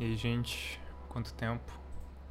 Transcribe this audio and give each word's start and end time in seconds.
E 0.00 0.04
aí, 0.04 0.16
gente, 0.16 0.80
quanto 1.08 1.34
tempo? 1.34 1.76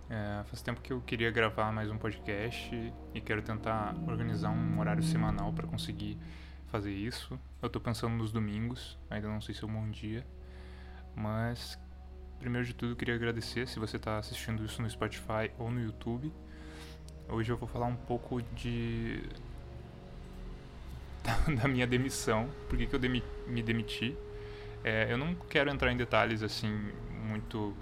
É, 0.10 0.42
faz 0.46 0.62
tempo 0.62 0.80
que 0.80 0.94
eu 0.94 1.02
queria 1.02 1.30
gravar 1.30 1.70
mais 1.70 1.92
um 1.92 1.98
podcast 1.98 2.74
e 3.14 3.20
quero 3.20 3.42
tentar 3.42 3.94
organizar 4.08 4.52
um 4.52 4.80
horário 4.80 5.04
semanal 5.04 5.52
para 5.52 5.68
conseguir 5.68 6.18
fazer 6.68 6.94
isso. 6.94 7.38
Eu 7.62 7.70
tô 7.70 7.78
pensando 7.82 8.16
nos 8.16 8.32
domingos, 8.32 8.98
ainda 9.10 9.28
não 9.28 9.42
sei 9.42 9.54
se 9.54 9.66
é 9.66 9.68
um 9.68 9.74
bom 9.74 9.90
dia, 9.90 10.26
mas 11.14 11.78
primeiro 12.40 12.66
de 12.66 12.74
tudo 12.74 12.96
queria 12.96 13.16
agradecer 13.16 13.68
se 13.68 13.80
você 13.80 13.98
está 13.98 14.18
assistindo 14.18 14.64
isso 14.64 14.82
no 14.82 14.90
Spotify 14.90 15.52
ou 15.60 15.70
no 15.70 15.82
YouTube. 15.82 16.32
Hoje 17.28 17.52
eu 17.52 17.58
vou 17.58 17.68
falar 17.68 17.88
um 17.88 17.98
pouco 17.98 18.42
de 18.42 19.22
da 21.62 21.68
minha 21.68 21.86
demissão, 21.86 22.50
por 22.70 22.78
que, 22.78 22.88
que 22.88 22.96
eu 22.96 23.00
demi 23.00 23.22
me 23.46 23.62
demiti. 23.62 24.16
É, 24.86 25.12
eu 25.12 25.18
não 25.18 25.36
quero 25.36 25.70
entrar 25.70 25.92
em 25.92 25.98
detalhes 25.98 26.42
assim 26.42 26.94
muito 27.28 27.76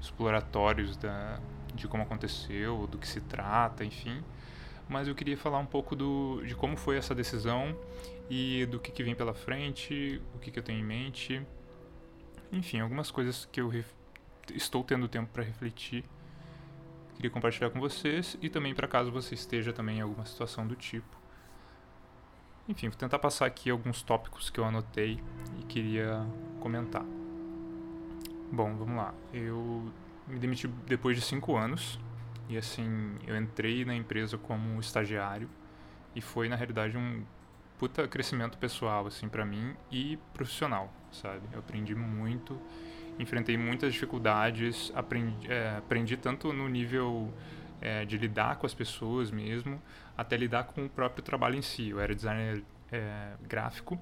exploratórios 0.00 0.96
da, 0.96 1.40
de 1.74 1.88
como 1.88 2.02
aconteceu, 2.02 2.86
do 2.86 2.98
que 2.98 3.08
se 3.08 3.20
trata, 3.20 3.84
enfim. 3.84 4.22
Mas 4.88 5.08
eu 5.08 5.14
queria 5.14 5.36
falar 5.36 5.58
um 5.58 5.66
pouco 5.66 5.96
do, 5.96 6.42
de 6.44 6.54
como 6.54 6.76
foi 6.76 6.96
essa 6.96 7.14
decisão 7.14 7.76
e 8.28 8.66
do 8.66 8.78
que, 8.78 8.92
que 8.92 9.02
vem 9.02 9.14
pela 9.14 9.34
frente, 9.34 10.20
o 10.34 10.38
que, 10.38 10.50
que 10.50 10.58
eu 10.58 10.62
tenho 10.62 10.78
em 10.78 10.84
mente. 10.84 11.44
Enfim, 12.52 12.80
algumas 12.80 13.10
coisas 13.10 13.48
que 13.50 13.60
eu 13.60 13.72
estou 14.54 14.84
tendo 14.84 15.08
tempo 15.08 15.30
para 15.32 15.42
refletir. 15.42 16.04
Queria 17.16 17.30
compartilhar 17.30 17.70
com 17.70 17.80
vocês 17.80 18.36
e 18.42 18.50
também 18.50 18.74
para 18.74 18.86
caso 18.86 19.10
você 19.10 19.34
esteja 19.34 19.72
também 19.72 19.98
em 19.98 20.00
alguma 20.02 20.26
situação 20.26 20.66
do 20.66 20.76
tipo. 20.76 21.16
Enfim, 22.68 22.88
vou 22.88 22.96
tentar 22.96 23.18
passar 23.18 23.46
aqui 23.46 23.70
alguns 23.70 24.02
tópicos 24.02 24.50
que 24.50 24.58
eu 24.58 24.64
anotei 24.64 25.22
e 25.60 25.64
queria 25.64 26.26
comentar. 26.60 27.04
Bom, 28.54 28.72
vamos 28.76 28.96
lá. 28.96 29.12
Eu 29.32 29.92
me 30.28 30.38
demiti 30.38 30.68
depois 30.86 31.16
de 31.16 31.22
cinco 31.24 31.56
anos 31.56 31.98
e 32.48 32.56
assim 32.56 33.16
eu 33.26 33.36
entrei 33.36 33.84
na 33.84 33.96
empresa 33.96 34.38
como 34.38 34.78
estagiário 34.78 35.50
e 36.14 36.20
foi 36.20 36.48
na 36.48 36.54
realidade 36.54 36.96
um 36.96 37.24
puta 37.80 38.06
crescimento 38.06 38.56
pessoal 38.56 39.08
assim 39.08 39.28
para 39.28 39.44
mim 39.44 39.74
e 39.90 40.20
profissional, 40.32 40.88
sabe? 41.10 41.40
Eu 41.52 41.58
aprendi 41.58 41.96
muito, 41.96 42.56
enfrentei 43.18 43.58
muitas 43.58 43.92
dificuldades, 43.92 44.92
aprendi, 44.94 45.50
é, 45.50 45.78
aprendi 45.78 46.16
tanto 46.16 46.52
no 46.52 46.68
nível 46.68 47.34
é, 47.80 48.04
de 48.04 48.16
lidar 48.16 48.58
com 48.58 48.66
as 48.66 48.74
pessoas 48.74 49.32
mesmo, 49.32 49.82
até 50.16 50.36
lidar 50.36 50.62
com 50.62 50.86
o 50.86 50.88
próprio 50.88 51.24
trabalho 51.24 51.56
em 51.56 51.62
si. 51.62 51.88
Eu 51.88 51.98
era 51.98 52.14
designer 52.14 52.62
é, 52.92 53.32
gráfico, 53.42 53.98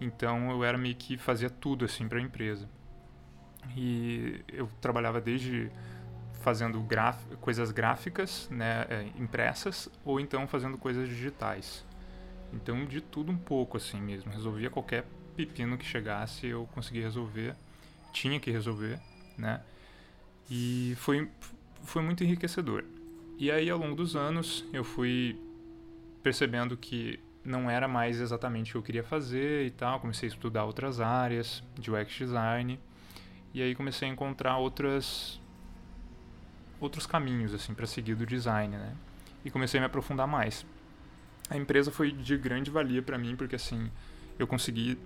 então 0.00 0.52
eu 0.52 0.62
era 0.62 0.78
meio 0.78 0.94
que 0.94 1.18
fazia 1.18 1.50
tudo 1.50 1.84
assim 1.84 2.06
para 2.06 2.18
a 2.18 2.22
empresa. 2.22 2.68
E 3.74 4.42
eu 4.48 4.68
trabalhava 4.80 5.20
desde 5.20 5.70
fazendo 6.40 6.80
graf 6.80 7.20
coisas 7.40 7.72
gráficas, 7.72 8.48
né, 8.50 8.86
é, 8.88 9.06
impressas, 9.18 9.88
ou 10.04 10.20
então 10.20 10.46
fazendo 10.46 10.78
coisas 10.78 11.08
digitais. 11.08 11.84
Então 12.52 12.84
de 12.84 13.00
tudo 13.00 13.32
um 13.32 13.36
pouco 13.36 13.76
assim 13.76 14.00
mesmo. 14.00 14.30
Resolvia 14.30 14.70
qualquer 14.70 15.04
pepino 15.36 15.76
que 15.76 15.84
chegasse, 15.84 16.46
eu 16.46 16.68
conseguia 16.72 17.02
resolver. 17.02 17.54
Tinha 18.12 18.38
que 18.38 18.50
resolver, 18.50 18.98
né? 19.36 19.60
E 20.50 20.94
foi, 20.98 21.28
foi 21.82 22.02
muito 22.02 22.22
enriquecedor. 22.24 22.84
E 23.38 23.50
aí, 23.50 23.68
ao 23.68 23.78
longo 23.78 23.94
dos 23.94 24.16
anos, 24.16 24.64
eu 24.72 24.82
fui 24.82 25.38
percebendo 26.22 26.76
que 26.76 27.20
não 27.44 27.70
era 27.70 27.86
mais 27.86 28.20
exatamente 28.20 28.70
o 28.70 28.72
que 28.72 28.78
eu 28.78 28.82
queria 28.82 29.04
fazer 29.04 29.66
e 29.66 29.70
tal. 29.70 30.00
Comecei 30.00 30.28
a 30.28 30.32
estudar 30.32 30.64
outras 30.64 31.00
áreas 31.00 31.62
de 31.78 31.90
UX 31.90 32.12
design 32.14 32.78
e 33.56 33.62
aí 33.62 33.74
comecei 33.74 34.06
a 34.06 34.12
encontrar 34.12 34.58
outras 34.58 35.40
outros 36.78 37.06
caminhos 37.06 37.54
assim 37.54 37.72
para 37.72 37.86
seguir 37.86 38.14
do 38.14 38.26
design, 38.26 38.76
né? 38.76 38.94
E 39.42 39.50
comecei 39.50 39.78
a 39.78 39.80
me 39.80 39.86
aprofundar 39.86 40.26
mais. 40.26 40.66
A 41.48 41.56
empresa 41.56 41.90
foi 41.90 42.12
de 42.12 42.36
grande 42.36 42.70
valia 42.70 43.00
para 43.00 43.16
mim 43.16 43.34
porque 43.34 43.56
assim 43.56 43.90
eu 44.38 44.46
consegui 44.46 44.98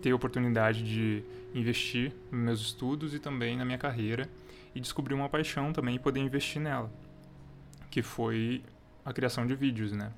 ter 0.00 0.12
a 0.12 0.16
oportunidade 0.16 0.82
de 0.82 1.22
investir 1.54 2.14
nos 2.32 2.40
meus 2.40 2.60
estudos 2.62 3.12
e 3.12 3.18
também 3.18 3.58
na 3.58 3.64
minha 3.66 3.76
carreira 3.76 4.26
e 4.74 4.80
descobrir 4.80 5.12
uma 5.12 5.28
paixão 5.28 5.70
também 5.70 5.96
e 5.96 5.98
poder 5.98 6.20
investir 6.20 6.62
nela 6.62 6.90
que 7.90 8.00
foi 8.00 8.64
a 9.04 9.12
criação 9.12 9.46
de 9.46 9.54
vídeos, 9.54 9.92
né? 9.92 10.10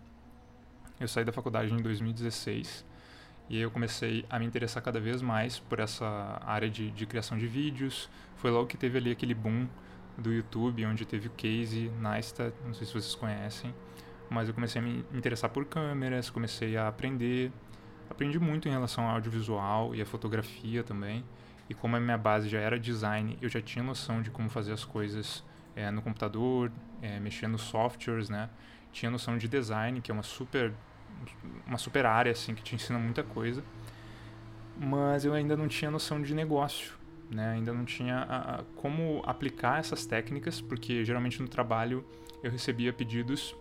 Eu 1.01 1.09
saí 1.09 1.25
da 1.25 1.33
faculdade 1.33 1.75
em 1.75 1.83
2016 1.83 2.85
e 3.49 3.57
aí 3.57 3.63
eu 3.63 3.71
comecei 3.71 4.25
a 4.29 4.39
me 4.39 4.47
interessar 4.47 4.83
cada 4.83 5.01
vez 5.01 5.23
mais 5.23 5.59
por 5.59 5.79
essa 5.79 6.41
área 6.45 6.69
de, 6.69 6.91
de 6.91 7.07
criação 7.07 7.39
de 7.39 7.47
vídeos. 7.47 8.11
Foi 8.37 8.51
logo 8.51 8.67
que 8.67 8.77
teve 8.77 8.99
ali 8.99 9.11
aquele 9.11 9.35
boom 9.35 9.69
do 10.19 10.33
YouTube, 10.33 10.85
onde 10.87 11.05
teve 11.05 11.29
o 11.29 11.31
Casey 11.31 11.91
Neistat, 12.01 12.55
não 12.65 12.75
sei 12.75 12.87
se 12.87 12.93
vocês 12.93 13.15
conhecem, 13.15 13.75
mas 14.31 14.49
eu 14.49 14.55
comecei 14.55 14.81
a 14.81 14.85
me 14.85 15.05
interessar 15.13 15.51
por 15.51 15.65
câmeras, 15.65 16.31
comecei 16.31 16.77
a 16.77 16.89
aprender, 16.89 17.53
aprendi 18.11 18.39
muito 18.39 18.69
em 18.69 18.71
relação 18.71 19.05
ao 19.05 19.17
audiovisual 19.17 19.95
e 19.95 20.01
a 20.01 20.07
fotografia 20.07 20.83
também, 20.83 21.25
e 21.69 21.75
como 21.75 21.97
a 21.97 22.01
minha 22.01 22.17
base 22.17 22.49
já 22.49 22.59
era 22.59 22.79
design, 22.79 23.37
eu 23.43 23.49
já 23.49 23.61
tinha 23.61 23.85
noção 23.85 24.23
de 24.23 24.31
como 24.31 24.49
fazer 24.49 24.73
as 24.73 24.85
coisas 24.85 25.45
é, 25.75 25.91
no 25.91 26.01
computador, 26.01 26.73
é, 27.03 27.19
mexer 27.21 27.49
nos 27.49 27.63
softwares, 27.63 28.29
né? 28.29 28.49
Tinha 28.93 29.11
noção 29.11 29.37
de 29.37 29.47
design, 29.49 30.01
que 30.01 30.11
é 30.11 30.15
uma 30.15 30.23
super, 30.23 30.73
uma 31.67 31.79
super 31.79 32.07
área, 32.07 32.33
assim, 32.33 32.55
que 32.55 32.63
te 32.63 32.75
ensina 32.75 32.99
muita 32.99 33.23
coisa. 33.23 33.63
Mas 34.79 35.25
eu 35.25 35.33
ainda 35.33 35.57
não 35.57 35.69
tinha 35.69 35.91
noção 35.91 36.21
de 36.21 36.35
negócio, 36.35 36.95
né? 37.31 37.53
Ainda 37.53 37.73
não 37.73 37.85
tinha 37.85 38.19
a, 38.19 38.57
a, 38.57 38.65
como 38.77 39.23
aplicar 39.25 39.81
essas 39.81 40.07
técnicas, 40.07 40.61
porque 40.61 41.05
geralmente 41.05 41.41
no 41.41 41.49
trabalho 41.49 42.05
eu 42.43 42.51
recebia 42.51 42.93
pedidos 42.93 43.57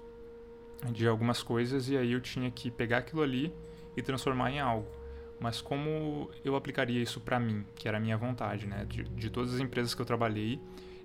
de 0.92 1.08
algumas 1.08 1.42
coisas 1.42 1.90
e 1.90 1.98
aí 1.98 2.12
eu 2.12 2.22
tinha 2.22 2.52
que 2.52 2.70
pegar 2.70 3.00
aquilo 3.00 3.22
ali 3.22 3.54
e 3.96 4.02
transformar 4.02 4.52
em 4.52 4.60
algo. 4.60 4.88
Mas 5.40 5.62
como 5.62 6.30
eu 6.44 6.56
aplicaria 6.56 7.02
isso 7.02 7.20
para 7.20 7.40
mim, 7.40 7.66
que 7.76 7.88
era 7.88 7.98
a 7.98 8.00
minha 8.00 8.18
vontade, 8.18 8.68
né? 8.68 8.86
De, 8.86 9.04
de 9.04 9.30
todas 9.30 9.54
as 9.54 9.60
empresas 9.60 9.94
que 9.94 10.02
eu 10.02 10.06
trabalhei, 10.06 10.60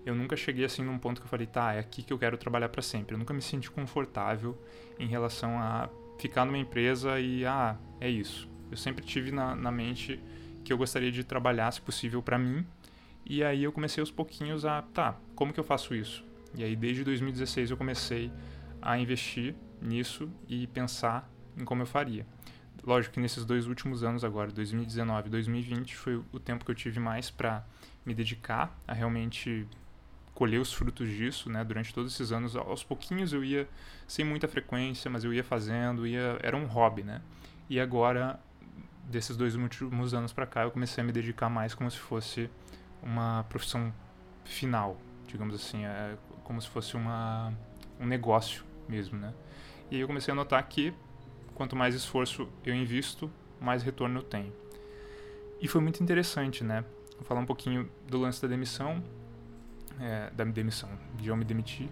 eu 0.05 0.15
nunca 0.15 0.37
cheguei 0.37 0.65
assim 0.65 0.82
num 0.82 0.99
ponto 0.99 1.21
que 1.21 1.27
eu 1.27 1.31
falei, 1.31 1.47
tá, 1.47 1.75
é 1.75 1.78
aqui 1.78 2.03
que 2.03 2.12
eu 2.12 2.19
quero 2.19 2.37
trabalhar 2.37 2.69
para 2.69 2.82
sempre. 2.82 3.15
Eu 3.15 3.19
nunca 3.19 3.34
me 3.34 3.43
senti 3.43 3.71
confortável 3.71 4.56
em 4.99 5.06
relação 5.06 5.59
a 5.59 5.88
ficar 6.20 6.44
numa 6.44 6.58
empresa 6.58 7.19
e, 7.19 7.44
ah, 7.44 7.76
é 8.00 8.08
isso. 8.08 8.48
Eu 8.70 8.76
sempre 8.76 9.04
tive 9.04 9.32
na, 9.32 9.56
na 9.56 9.70
mente 9.72 10.20
que 10.62 10.72
eu 10.72 10.78
gostaria 10.78 11.10
de 11.10 11.25
trabalhar, 11.25 11.70
se 11.72 11.81
possível, 11.81 12.22
para 12.22 12.38
mim. 12.38 12.64
E 13.25 13.42
aí 13.42 13.64
eu 13.64 13.72
comecei 13.72 14.00
aos 14.00 14.10
pouquinhos 14.10 14.64
a, 14.64 14.82
tá, 14.82 15.16
como 15.34 15.53
que 15.53 15.58
eu 15.58 15.64
faço 15.64 15.94
isso? 15.94 16.25
E 16.54 16.62
aí 16.62 16.76
desde 16.76 17.04
2016 17.04 17.70
eu 17.70 17.76
comecei 17.76 18.31
a 18.82 18.98
investir 18.98 19.54
nisso 19.81 20.31
e 20.48 20.66
pensar 20.66 21.31
em 21.56 21.64
como 21.64 21.82
eu 21.82 21.86
faria. 21.86 22.26
Lógico 22.84 23.14
que 23.14 23.20
nesses 23.20 23.44
dois 23.44 23.66
últimos 23.66 24.02
anos 24.02 24.25
agora, 24.25 24.50
2019 24.50 25.28
e 25.28 25.31
2020, 25.31 25.97
foi 25.97 26.22
o 26.32 26.38
tempo 26.38 26.64
que 26.64 26.70
eu 26.70 26.75
tive 26.75 26.98
mais 26.98 27.31
para 27.31 27.64
me 28.04 28.14
dedicar 28.14 28.78
a 28.87 28.94
realmente 28.94 29.66
colher 30.40 30.58
os 30.58 30.72
frutos 30.72 31.06
disso, 31.06 31.50
né? 31.50 31.62
Durante 31.62 31.92
todos 31.92 32.14
esses 32.14 32.32
anos, 32.32 32.56
aos 32.56 32.82
pouquinhos 32.82 33.30
eu 33.34 33.44
ia 33.44 33.68
sem 34.08 34.24
muita 34.24 34.48
frequência, 34.48 35.10
mas 35.10 35.22
eu 35.22 35.34
ia 35.34 35.44
fazendo, 35.44 36.06
ia 36.06 36.38
era 36.42 36.56
um 36.56 36.64
hobby, 36.64 37.02
né? 37.02 37.20
E 37.68 37.78
agora 37.78 38.40
desses 39.04 39.36
dois 39.36 39.54
últimos 39.54 40.14
anos 40.14 40.32
para 40.32 40.46
cá, 40.46 40.62
eu 40.62 40.70
comecei 40.70 41.04
a 41.04 41.06
me 41.06 41.12
dedicar 41.12 41.50
mais 41.50 41.74
como 41.74 41.90
se 41.90 41.98
fosse 41.98 42.48
uma 43.02 43.44
profissão 43.50 43.92
final, 44.42 44.96
digamos 45.26 45.54
assim, 45.54 45.84
é 45.84 46.16
como 46.42 46.58
se 46.58 46.70
fosse 46.70 46.96
uma 46.96 47.52
um 48.00 48.06
negócio 48.06 48.64
mesmo, 48.88 49.18
né? 49.18 49.34
E 49.90 49.96
aí 49.96 50.00
eu 50.00 50.06
comecei 50.06 50.32
a 50.32 50.34
notar 50.34 50.66
que 50.66 50.94
quanto 51.54 51.76
mais 51.76 51.94
esforço 51.94 52.48
eu 52.64 52.74
invisto, 52.74 53.30
mais 53.60 53.82
retorno 53.82 54.20
eu 54.20 54.22
tenho. 54.22 54.54
E 55.60 55.68
foi 55.68 55.82
muito 55.82 56.02
interessante, 56.02 56.64
né? 56.64 56.82
Vou 57.16 57.26
falar 57.26 57.42
um 57.42 57.46
pouquinho 57.46 57.90
do 58.08 58.18
lance 58.18 58.40
da 58.40 58.48
demissão, 58.48 59.04
é, 59.98 60.31
da 60.31 60.44
demissão, 60.44 60.88
de 61.16 61.28
eu 61.28 61.37
me 61.37 61.44
demitir, 61.44 61.88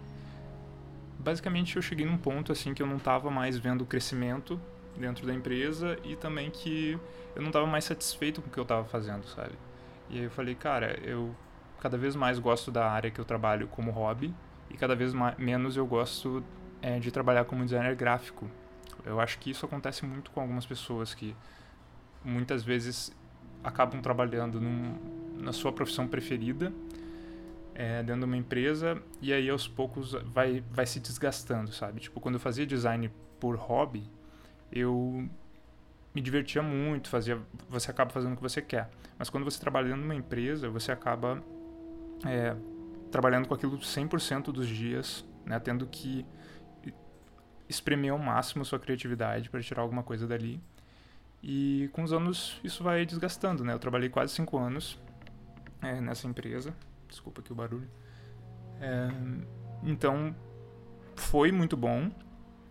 basicamente 1.19 1.77
eu 1.77 1.83
cheguei 1.83 2.07
num 2.07 2.17
ponto 2.17 2.53
assim 2.53 2.73
que 2.73 2.83
eu 2.83 2.87
não 2.87 2.97
estava 2.97 3.31
mais 3.31 3.59
vendo 3.59 3.83
o 3.83 3.87
crescimento 3.87 4.61
dentro 4.97 5.27
da 5.27 5.35
empresa 5.35 5.99
e 6.05 6.17
também 6.17 6.51
que 6.51 6.99
eu 7.35 7.43
não 7.43 7.49
estava 7.49 7.67
mais 7.67 7.85
satisfeito 7.85 8.41
com 8.41 8.49
o 8.49 8.51
que 8.53 8.59
eu 8.59 8.63
estava 8.63 8.85
fazendo, 8.85 9.27
sabe? 9.27 9.53
E 10.11 10.19
aí 10.19 10.25
eu 10.25 10.31
falei, 10.31 10.55
cara, 10.55 10.99
eu 11.03 11.35
cada 11.81 11.97
vez 11.97 12.17
mais 12.17 12.39
gosto 12.39 12.71
da 12.71 12.91
área 12.91 13.11
que 13.11 13.21
eu 13.21 13.25
trabalho 13.25 13.69
como 13.69 13.91
hobby 13.91 14.35
e 14.71 14.77
cada 14.77 14.95
vez 14.97 15.13
menos 15.37 15.77
eu 15.77 15.87
gosto 15.87 16.43
é, 16.83 16.99
de 16.99 17.11
trabalhar 17.11 17.45
como 17.45 17.65
designer 17.65 17.95
gráfico. 17.95 18.49
Eu 19.05 19.21
acho 19.21 19.39
que 19.39 19.51
isso 19.51 19.65
acontece 19.65 20.05
muito 20.05 20.31
com 20.31 20.41
algumas 20.41 20.67
pessoas 20.67 21.15
que 21.15 21.35
muitas 22.25 22.65
vezes 22.65 23.13
acabam 23.63 24.01
trabalhando 24.01 24.61
num, 24.61 24.95
na 25.39 25.53
sua 25.53 25.73
profissão 25.73 26.07
preferida 26.07 26.73
é, 27.79 28.03
dentro 28.03 28.23
de 28.23 28.25
uma 28.25 28.37
empresa 28.37 29.01
e 29.23 29.33
aí 29.33 29.49
aos 29.49 29.69
poucos 29.69 30.11
vai, 30.35 30.65
vai 30.69 30.85
se 30.85 30.99
desgastando, 30.99 31.73
sabe? 31.73 32.01
Tipo, 32.01 32.21
quando 32.21 32.35
eu 32.35 32.41
fazia 32.41 32.67
design 32.67 33.09
por 33.39 33.55
hobby, 33.55 34.03
eu 34.73 35.31
me 36.13 36.21
divertia 36.21 36.61
muito, 36.61 37.09
fazia, 37.09 37.41
você 37.71 37.89
acaba 37.89 38.11
fazendo 38.11 38.33
o 38.33 38.37
que 38.37 38.43
você 38.43 38.61
quer. 38.61 38.91
Mas 39.17 39.31
quando 39.31 39.45
você 39.45 39.61
trabalha 39.61 39.87
dentro 39.87 40.01
de 40.01 40.09
uma 40.09 40.15
empresa, 40.17 40.69
você 40.69 40.91
acaba 40.91 41.41
é, 42.27 42.57
trabalhando 43.13 43.47
com 43.47 43.55
aquilo 43.55 43.79
100% 43.79 44.51
dos 44.51 44.67
dias, 44.67 45.25
né, 45.47 45.61
tendo 45.61 45.87
que 45.87 46.27
espremer 47.69 48.11
ao 48.11 48.19
máximo 48.19 48.65
sua 48.65 48.81
criatividade 48.81 49.49
para 49.49 49.63
tirar 49.63 49.83
alguma 49.83 50.03
coisa 50.03 50.27
dali. 50.27 50.61
E 51.41 51.89
com 51.93 52.03
os 52.03 52.13
anos 52.13 52.61
isso 52.65 52.83
vai 52.83 53.07
desgastando, 53.07 53.63
né? 53.63 53.73
Eu 53.73 53.79
trabalhei 53.79 54.09
quase 54.09 54.33
cinco 54.33 54.59
anos 54.59 54.99
é, 55.81 56.01
nessa 56.01 56.27
empresa. 56.27 56.75
Desculpa 57.09 57.41
aqui 57.41 57.53
o 57.53 57.55
barulho. 57.55 57.89
É, 58.81 59.09
então 59.83 60.35
foi 61.17 61.51
muito 61.51 61.77
bom, 61.77 62.11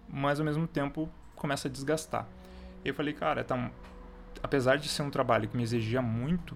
mas 0.08 0.40
ao 0.40 0.46
mesmo 0.46 0.68
tempo 0.68 1.10
começa 1.36 1.68
a 1.68 1.72
desgastar. 1.72 2.28
Eu 2.84 2.94
falei, 2.94 3.14
cara, 3.14 3.44
tá, 3.44 3.70
apesar 4.42 4.78
de 4.78 4.88
ser 4.88 5.04
um 5.04 5.10
trabalho 5.10 5.48
que 5.50 5.58
me 5.58 5.64
exigia 5.64 6.02
muito, 6.02 6.56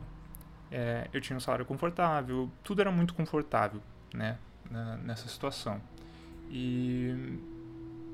é, 0.71 1.09
eu 1.11 1.19
tinha 1.19 1.35
um 1.35 1.39
salário 1.39 1.65
confortável, 1.65 2.49
tudo 2.63 2.81
era 2.81 2.91
muito 2.91 3.13
confortável, 3.13 3.81
né, 4.13 4.37
nessa 5.03 5.27
situação. 5.27 5.81
E, 6.49 7.37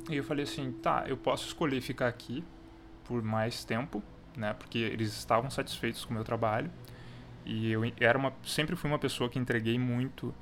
e 0.09 0.15
eu 0.15 0.23
falei 0.23 0.43
assim, 0.43 0.71
tá, 0.71 1.03
eu 1.07 1.15
posso 1.15 1.45
escolher 1.47 1.81
ficar 1.81 2.07
aqui 2.07 2.43
por 3.05 3.21
mais 3.21 3.63
tempo, 3.63 4.01
né, 4.35 4.53
porque 4.53 4.77
eles 4.79 5.13
estavam 5.15 5.49
satisfeitos 5.49 6.03
com 6.03 6.11
o 6.11 6.13
meu 6.15 6.23
trabalho. 6.23 6.71
E 7.47 7.71
eu 7.71 7.81
era 8.01 8.17
uma, 8.17 8.33
sempre 8.43 8.75
fui 8.75 8.89
uma 8.89 8.99
pessoa 8.99 9.29
que 9.29 9.39
entreguei 9.39 9.79
muito 9.79 10.35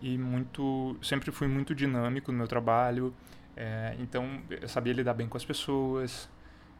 e 0.00 0.16
muito, 0.16 0.96
sempre 1.02 1.32
fui 1.32 1.48
muito 1.48 1.74
dinâmico 1.74 2.30
no 2.30 2.38
meu 2.38 2.46
trabalho. 2.46 3.12
É, 3.56 3.96
então 3.98 4.40
eu 4.48 4.68
sabia 4.68 4.92
lidar 4.92 5.12
bem 5.12 5.26
com 5.26 5.36
as 5.36 5.44
pessoas 5.44 6.30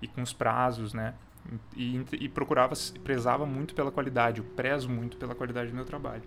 e 0.00 0.06
com 0.06 0.22
os 0.22 0.32
prazos, 0.32 0.94
né? 0.94 1.14
E, 1.76 2.00
e, 2.12 2.28
procurava, 2.28 2.74
prezava 3.02 3.44
muito 3.44 3.74
pela 3.74 3.90
qualidade, 3.90 4.38
eu 4.38 4.44
prezo 4.44 4.88
muito 4.88 5.16
pela 5.16 5.34
qualidade 5.34 5.70
do 5.70 5.74
meu 5.74 5.84
trabalho. 5.84 6.22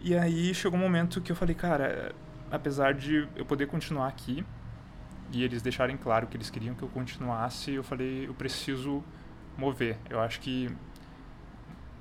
E 0.00 0.16
aí 0.16 0.54
chegou 0.54 0.78
um 0.78 0.82
momento 0.82 1.20
que 1.20 1.30
eu 1.30 1.36
falei, 1.36 1.54
cara, 1.54 2.14
apesar 2.50 2.94
de 2.94 3.28
eu 3.36 3.44
poder 3.44 3.66
continuar 3.66 4.08
aqui 4.08 4.42
e 5.30 5.44
eles 5.44 5.60
deixarem 5.60 5.98
claro 5.98 6.26
que 6.26 6.38
eles 6.38 6.48
queriam 6.48 6.74
que 6.74 6.82
eu 6.82 6.88
continuasse, 6.88 7.72
eu 7.72 7.82
falei, 7.82 8.26
eu 8.26 8.32
preciso 8.32 9.04
mover. 9.58 9.98
Eu 10.08 10.20
acho 10.20 10.40
que 10.40 10.74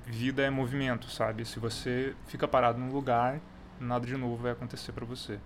vida 0.05 0.43
é 0.43 0.49
movimento, 0.49 1.09
sabe? 1.09 1.45
Se 1.45 1.59
você 1.59 2.15
fica 2.27 2.47
parado 2.47 2.79
num 2.79 2.91
lugar, 2.91 3.39
nada 3.79 4.05
de 4.05 4.15
novo 4.15 4.35
vai 4.37 4.51
acontecer 4.51 4.91
para 4.91 5.05
você. 5.05 5.39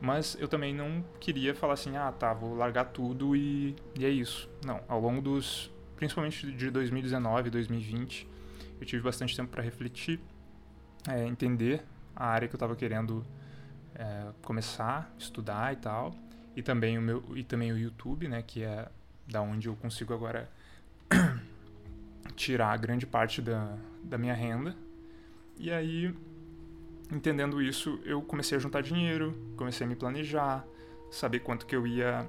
Mas 0.00 0.36
eu 0.40 0.48
também 0.48 0.74
não 0.74 1.04
queria 1.20 1.54
falar 1.54 1.74
assim, 1.74 1.96
ah, 1.96 2.10
tá, 2.10 2.32
vou 2.34 2.54
largar 2.54 2.86
tudo 2.86 3.36
e, 3.36 3.76
e 3.98 4.04
é 4.04 4.08
isso. 4.08 4.48
Não, 4.64 4.80
ao 4.88 5.00
longo 5.00 5.20
dos 5.20 5.70
principalmente 6.02 6.50
de 6.50 6.68
2019 6.68 7.46
e 7.46 7.50
2020, 7.52 8.28
eu 8.80 8.84
tive 8.84 9.00
bastante 9.04 9.36
tempo 9.36 9.52
para 9.52 9.62
refletir, 9.62 10.18
é, 11.08 11.24
entender 11.24 11.84
a 12.16 12.26
área 12.26 12.48
que 12.48 12.54
eu 12.54 12.56
estava 12.56 12.74
querendo 12.74 13.24
é, 13.94 14.32
começar, 14.42 15.14
estudar 15.16 15.72
e 15.72 15.76
tal, 15.76 16.12
e 16.56 16.62
também 16.62 16.98
o 16.98 17.00
meu 17.00 17.22
e 17.36 17.44
também 17.44 17.70
o 17.70 17.78
YouTube, 17.78 18.26
né, 18.26 18.42
que 18.42 18.64
é 18.64 18.88
da 19.28 19.40
onde 19.40 19.68
eu 19.68 19.76
consigo 19.76 20.12
agora 20.12 20.50
tirar 22.34 22.76
grande 22.78 23.06
parte 23.06 23.40
da, 23.40 23.76
da 24.02 24.18
minha 24.18 24.34
renda. 24.34 24.76
E 25.58 25.70
aí, 25.70 26.14
entendendo 27.10 27.60
isso, 27.60 28.00
eu 28.04 28.22
comecei 28.22 28.56
a 28.56 28.60
juntar 28.60 28.82
dinheiro, 28.82 29.36
comecei 29.56 29.86
a 29.86 29.88
me 29.88 29.94
planejar, 29.94 30.66
saber 31.10 31.40
quanto 31.40 31.66
que 31.66 31.76
eu 31.76 31.86
ia 31.86 32.26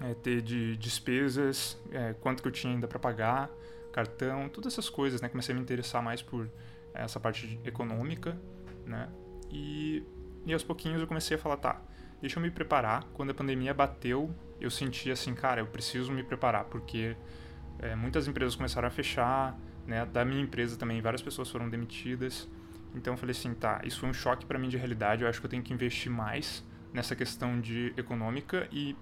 é, 0.00 0.14
ter 0.14 0.42
de 0.42 0.76
despesas, 0.76 1.78
é, 1.90 2.14
quanto 2.14 2.42
que 2.42 2.48
eu 2.48 2.52
tinha 2.52 2.72
ainda 2.72 2.86
para 2.86 2.98
pagar, 2.98 3.50
cartão, 3.92 4.48
todas 4.48 4.72
essas 4.72 4.88
coisas, 4.88 5.20
né? 5.20 5.28
Comecei 5.28 5.52
a 5.52 5.56
me 5.56 5.62
interessar 5.62 6.02
mais 6.02 6.22
por 6.22 6.48
essa 6.94 7.18
parte 7.18 7.58
econômica, 7.64 8.38
né? 8.86 9.08
E, 9.50 10.04
e 10.44 10.52
aos 10.52 10.62
pouquinhos 10.62 11.00
eu 11.00 11.06
comecei 11.06 11.36
a 11.36 11.40
falar, 11.40 11.56
tá, 11.56 11.80
deixa 12.20 12.38
eu 12.38 12.42
me 12.42 12.50
preparar. 12.50 13.04
Quando 13.14 13.30
a 13.30 13.34
pandemia 13.34 13.72
bateu, 13.72 14.34
eu 14.60 14.70
senti 14.70 15.10
assim, 15.10 15.34
cara, 15.34 15.60
eu 15.60 15.66
preciso 15.66 16.12
me 16.12 16.22
preparar, 16.22 16.64
porque 16.64 17.16
é, 17.78 17.94
muitas 17.94 18.28
empresas 18.28 18.54
começaram 18.54 18.88
a 18.88 18.90
fechar, 18.90 19.58
né? 19.86 20.04
Da 20.06 20.24
minha 20.24 20.42
empresa 20.42 20.76
também, 20.76 21.00
várias 21.00 21.22
pessoas 21.22 21.50
foram 21.50 21.68
demitidas. 21.68 22.48
Então 22.94 23.14
eu 23.14 23.18
falei 23.18 23.32
assim, 23.32 23.52
tá, 23.54 23.80
isso 23.84 24.00
foi 24.00 24.08
um 24.08 24.14
choque 24.14 24.46
para 24.46 24.58
mim 24.58 24.68
de 24.68 24.76
realidade, 24.76 25.22
eu 25.22 25.28
acho 25.28 25.40
que 25.40 25.46
eu 25.46 25.50
tenho 25.50 25.62
que 25.62 25.72
investir 25.72 26.10
mais 26.10 26.64
nessa 26.92 27.14
questão 27.14 27.60
de 27.60 27.92
econômica 27.96 28.66
e 28.72 28.96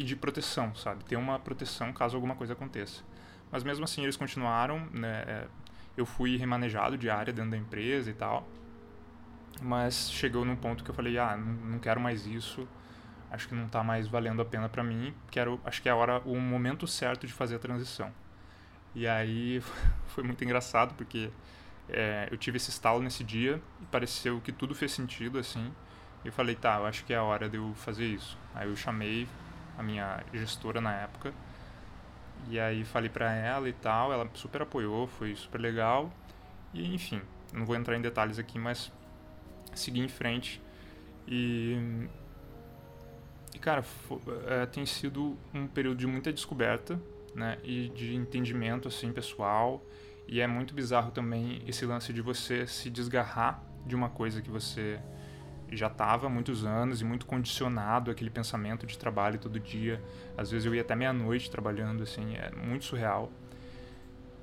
e 0.00 0.04
de 0.04 0.16
proteção, 0.16 0.74
sabe? 0.74 1.04
Ter 1.04 1.16
uma 1.16 1.38
proteção 1.38 1.92
caso 1.92 2.16
alguma 2.16 2.34
coisa 2.34 2.54
aconteça. 2.54 3.02
Mas 3.50 3.62
mesmo 3.62 3.84
assim 3.84 4.02
eles 4.02 4.16
continuaram, 4.16 4.86
né? 4.92 5.24
É, 5.26 5.46
eu 5.94 6.06
fui 6.06 6.36
remanejado 6.36 6.96
de 6.96 7.10
área 7.10 7.32
dentro 7.32 7.50
da 7.50 7.56
empresa 7.58 8.10
e 8.10 8.14
tal. 8.14 8.48
Mas 9.60 10.10
chegou 10.10 10.42
num 10.42 10.56
ponto 10.56 10.82
que 10.82 10.90
eu 10.90 10.94
falei, 10.94 11.18
ah, 11.18 11.36
não, 11.36 11.78
quero 11.78 12.00
mais 12.00 12.26
isso. 12.26 12.66
Acho 13.30 13.48
que 13.48 13.54
não 13.54 13.66
está 13.66 13.82
mais 13.84 14.08
valendo 14.08 14.42
a 14.42 14.44
pena 14.44 14.68
para 14.68 14.82
mim. 14.82 15.14
Quero, 15.30 15.60
acho 15.64 15.80
que 15.80 15.88
é 15.88 15.92
a 15.92 15.96
hora, 15.96 16.20
o 16.24 16.36
momento 16.36 16.86
certo 16.86 17.26
de 17.26 17.32
fazer 17.32 17.56
a 17.56 17.58
transição. 17.58 18.12
E 18.94 19.06
aí 19.06 19.62
foi 20.08 20.24
muito 20.24 20.42
engraçado 20.44 20.94
porque 20.94 21.30
é, 21.88 22.28
eu 22.30 22.36
tive 22.36 22.56
esse 22.56 22.70
estalo 22.70 23.00
nesse 23.00 23.22
dia 23.22 23.60
e 23.80 23.86
pareceu 23.86 24.40
que 24.40 24.52
tudo 24.52 24.74
fez 24.74 24.92
sentido 24.92 25.38
assim. 25.38 25.72
E 26.24 26.28
eu 26.28 26.32
falei, 26.32 26.54
tá, 26.54 26.78
eu 26.78 26.86
acho 26.86 27.04
que 27.04 27.12
é 27.12 27.16
a 27.16 27.22
hora 27.22 27.48
de 27.48 27.56
eu 27.56 27.72
fazer 27.74 28.06
isso. 28.06 28.36
Aí 28.54 28.68
eu 28.68 28.76
chamei, 28.76 29.26
a 29.78 29.82
minha 29.82 30.22
gestora 30.32 30.80
na 30.80 30.94
época. 30.94 31.32
E 32.48 32.58
aí 32.58 32.84
falei 32.84 33.08
pra 33.08 33.32
ela 33.32 33.68
e 33.68 33.72
tal, 33.72 34.12
ela 34.12 34.28
super 34.34 34.62
apoiou, 34.62 35.06
foi 35.06 35.34
super 35.34 35.60
legal. 35.60 36.12
E 36.72 36.94
enfim, 36.94 37.22
não 37.52 37.64
vou 37.64 37.74
entrar 37.74 37.96
em 37.96 38.00
detalhes 38.00 38.38
aqui, 38.38 38.58
mas 38.58 38.92
segui 39.74 40.00
em 40.00 40.08
frente. 40.08 40.60
E, 41.26 42.08
e 43.54 43.58
cara, 43.58 43.84
é, 44.46 44.66
tem 44.66 44.86
sido 44.86 45.36
um 45.52 45.66
período 45.66 45.98
de 45.98 46.06
muita 46.06 46.32
descoberta, 46.32 47.00
né? 47.34 47.58
E 47.64 47.88
de 47.88 48.14
entendimento, 48.14 48.88
assim, 48.88 49.12
pessoal. 49.12 49.84
E 50.26 50.40
é 50.40 50.46
muito 50.46 50.74
bizarro 50.74 51.10
também 51.10 51.62
esse 51.66 51.84
lance 51.84 52.12
de 52.12 52.22
você 52.22 52.66
se 52.66 52.88
desgarrar 52.88 53.62
de 53.84 53.96
uma 53.96 54.08
coisa 54.08 54.40
que 54.40 54.50
você 54.50 55.00
já 55.72 55.86
estava 55.86 56.26
há 56.26 56.30
muitos 56.30 56.64
anos 56.64 57.00
e 57.00 57.04
muito 57.04 57.26
condicionado 57.26 58.10
aquele 58.10 58.30
pensamento 58.30 58.86
de 58.86 58.98
trabalho 58.98 59.38
todo 59.38 59.58
dia. 59.58 60.02
Às 60.36 60.50
vezes 60.50 60.66
eu 60.66 60.74
ia 60.74 60.82
até 60.82 60.94
meia-noite 60.94 61.50
trabalhando, 61.50 62.02
assim, 62.02 62.34
é 62.34 62.50
muito 62.50 62.84
surreal. 62.84 63.30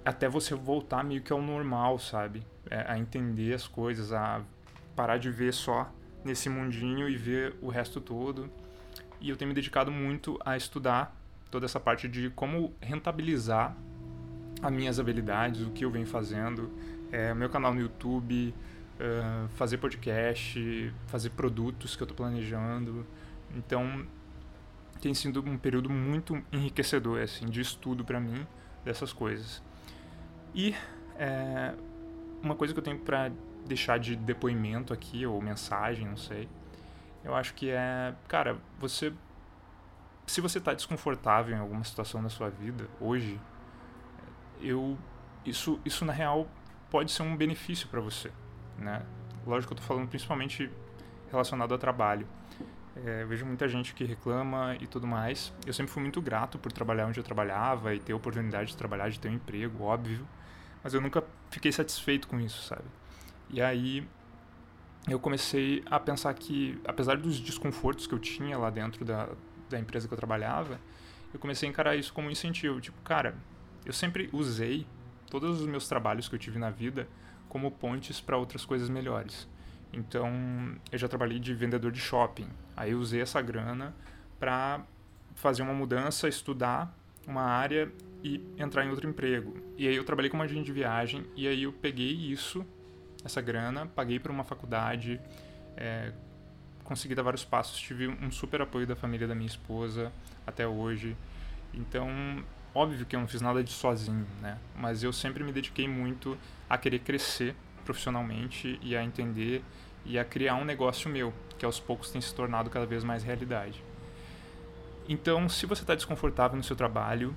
Até 0.04 0.28
você 0.30 0.56
voltar 0.56 1.04
meio 1.04 1.22
que 1.22 1.34
ao 1.34 1.42
normal, 1.42 2.00
sabe? 2.00 2.46
É, 2.70 2.86
a 2.92 2.98
entender 2.98 3.54
as 3.54 3.68
coisas, 3.68 4.14
a 4.14 4.42
parar 4.96 5.18
de 5.18 5.30
ver 5.30 5.54
só 5.54 5.92
nesse 6.24 6.50
mundinho 6.50 7.08
e 7.10 7.16
ver 7.16 7.56
o 7.62 7.70
resto 7.70 8.00
todo. 8.00 8.50
E 9.20 9.30
eu 9.30 9.38
tenho 9.38 9.50
me 9.50 9.56
dedicado 9.56 9.92
muito 9.92 10.40
a 10.46 10.56
estudar 10.56 11.16
toda 11.50 11.66
essa 11.66 11.80
parte 11.80 12.08
de 12.08 12.30
como 12.32 12.74
rentabilizar 12.82 13.76
as 14.62 14.72
minhas 14.72 15.00
habilidades, 15.00 15.62
o 15.62 15.72
que 15.72 15.86
eu 15.86 15.92
venho 15.92 16.08
fazendo, 16.08 16.70
é, 17.12 17.34
meu 17.34 17.50
canal 17.50 17.74
no 17.74 17.82
YouTube, 17.82 18.54
uh, 18.98 19.48
fazer 19.50 19.78
podcast, 19.78 20.94
fazer 21.08 21.30
produtos 21.32 21.96
que 21.96 22.04
eu 22.04 22.06
estou 22.06 22.16
planejando. 22.16 23.06
Então, 23.56 24.06
tem 25.02 25.14
sido 25.14 25.42
um 25.42 25.58
período 25.58 25.90
muito 25.90 26.42
enriquecedor 26.52 27.22
assim, 27.22 27.46
de 27.46 27.62
estudo 27.62 28.04
para 28.04 28.20
mim 28.20 28.46
dessas 28.84 29.14
coisas. 29.14 29.62
E 30.54 30.76
é, 31.18 31.74
uma 32.42 32.56
coisa 32.56 32.74
que 32.74 32.80
eu 32.80 32.84
tenho 32.84 33.00
para 33.00 33.32
deixar 33.66 34.00
de 34.00 34.16
depoimento 34.16 34.94
aqui, 34.94 35.26
ou 35.26 35.42
mensagem, 35.42 36.08
não 36.08 36.18
sei, 36.18 36.48
eu 37.28 37.36
acho 37.36 37.54
que 37.54 37.70
é, 37.70 38.16
cara, 38.28 38.58
você. 38.80 39.14
Se 40.26 40.42
você 40.42 40.58
está 40.58 40.74
desconfortável 40.74 41.56
em 41.56 41.60
alguma 41.60 41.84
situação 41.84 42.22
da 42.22 42.30
sua 42.30 42.50
vida 42.50 42.90
hoje, 43.00 43.40
eu 44.60 44.98
isso, 45.46 45.80
isso 45.86 46.04
na 46.04 46.12
real 46.12 46.48
pode 46.90 47.12
ser 47.12 47.24
um 47.24 47.38
benefício 47.38 47.88
para 47.88 48.02
você 48.02 48.32
né? 48.78 49.02
Lógico 49.46 49.74
que 49.74 49.80
eu 49.80 49.82
estou 49.82 49.96
falando 49.96 50.10
principalmente 50.10 50.70
relacionado 51.32 51.72
ao 51.72 51.78
trabalho. 51.78 52.28
É, 52.96 53.24
vejo 53.26 53.46
muita 53.46 53.68
gente 53.68 53.94
que 53.94 54.04
reclama 54.04 54.76
e 54.80 54.88
tudo 54.88 55.06
mais. 55.06 55.54
Eu 55.66 55.74
sempre 55.74 55.92
fui 55.92 56.02
muito 56.02 56.22
grato 56.22 56.58
por 56.58 56.72
trabalhar 56.72 57.08
onde 57.08 57.20
eu 57.20 57.24
trabalhava 57.24 57.94
e 57.94 58.00
ter 58.00 58.14
a 58.14 58.16
oportunidade 58.16 58.70
de 58.70 58.78
trabalhar, 58.78 59.10
de 59.10 59.20
ter 59.20 59.30
um 59.30 59.34
emprego, 59.34 59.84
óbvio. 59.84 60.28
Mas 60.84 60.94
eu 60.94 61.02
nunca 61.02 61.24
fiquei 61.50 61.72
satisfeito 61.72 62.28
com 62.28 62.40
isso, 62.40 62.64
sabe? 62.64 62.86
E 63.50 63.62
aí 63.62 64.08
eu 65.08 65.20
comecei 65.20 65.84
a 65.86 66.00
pensar 66.00 66.34
que, 66.34 66.80
apesar 66.86 67.18
dos 67.18 67.40
desconfortos 67.40 68.08
que 68.08 68.14
eu 68.14 68.20
tinha 68.20 68.58
lá 68.58 68.70
dentro 68.70 69.06
da, 69.06 69.30
da 69.70 69.80
empresa 69.80 70.08
que 70.08 70.14
eu 70.14 70.18
trabalhava, 70.18 70.80
eu 71.34 71.40
comecei 71.40 71.68
a 71.68 71.72
encarar 71.72 71.96
isso 71.96 72.14
como 72.14 72.28
um 72.28 72.32
incentivo. 72.32 72.82
Tipo, 72.82 73.02
cara, 73.02 73.36
eu 73.86 73.94
sempre 73.94 74.30
usei 74.34 74.86
todos 75.30 75.62
os 75.62 75.68
meus 75.68 75.88
trabalhos 75.88 76.28
que 76.28 76.36
eu 76.36 76.40
tive 76.40 76.60
na 76.60 76.70
vida 76.70 77.08
como 77.48 77.72
pontes 77.72 78.20
para 78.20 78.38
outras 78.38 78.66
coisas 78.66 78.90
melhores. 78.90 79.48
Então, 79.94 80.30
eu 80.92 80.98
já 80.98 81.08
trabalhei 81.08 81.40
de 81.40 81.54
vendedor 81.54 81.92
de 81.92 82.00
shopping. 82.00 82.50
Aí 82.76 82.92
eu 82.92 83.00
usei 83.00 83.22
essa 83.22 83.42
grana 83.42 83.96
para 84.40 84.86
fazer 85.36 85.62
uma 85.62 85.74
mudança, 85.74 86.28
estudar 86.28 86.94
uma 87.26 87.44
área 87.44 87.92
e 88.24 88.42
entrar 88.58 88.86
em 88.86 88.90
outro 88.90 89.08
emprego. 89.08 89.56
E 89.78 89.88
aí 89.88 89.96
eu 89.96 90.04
trabalhei 90.04 90.30
como 90.30 90.44
agente 90.44 90.66
de 90.66 90.72
viagem 90.72 91.26
e 91.36 91.48
aí 91.48 91.64
eu 91.64 91.74
peguei 91.74 92.12
isso, 92.12 92.66
essa 93.28 93.42
grana, 93.42 93.86
paguei 93.86 94.20
para 94.20 94.32
uma 94.32 94.44
faculdade, 94.44 95.22
é, 95.76 96.12
consegui 96.84 97.14
dar 97.14 97.22
vários 97.22 97.46
passos, 97.46 97.80
tive 97.80 98.08
um 98.08 98.32
super 98.32 98.62
apoio 98.62 98.88
da 98.88 98.96
família 98.96 99.28
da 99.28 99.36
minha 99.36 99.48
esposa 99.48 100.12
até 100.46 100.68
hoje. 100.68 101.16
Então, 101.74 102.10
óbvio 102.74 103.06
que 103.06 103.16
eu 103.16 103.20
não 103.20 103.28
fiz 103.28 103.42
nada 103.42 103.64
de 103.64 103.72
sozinho, 103.72 104.26
né? 104.42 104.58
Mas 104.76 105.04
eu 105.04 105.14
sempre 105.14 105.44
me 105.44 105.52
dediquei 105.52 105.88
muito 105.88 106.38
a 106.70 106.78
querer 106.78 107.00
crescer 107.00 107.56
profissionalmente 107.86 108.80
e 108.82 108.96
a 108.96 109.04
entender 109.04 109.64
e 110.06 110.18
a 110.18 110.24
criar 110.24 110.56
um 110.56 110.66
negócio 110.66 111.10
meu, 111.10 111.34
que 111.58 111.66
aos 111.66 111.80
poucos 111.80 112.10
tem 112.10 112.22
se 112.22 112.34
tornado 112.34 112.70
cada 112.70 112.86
vez 112.86 113.04
mais 113.04 113.24
realidade. 113.24 113.84
Então, 115.10 115.48
se 115.50 115.66
você 115.66 115.84
está 115.84 115.96
desconfortável 115.96 116.58
no 116.58 116.64
seu 116.64 116.76
trabalho, 116.76 117.36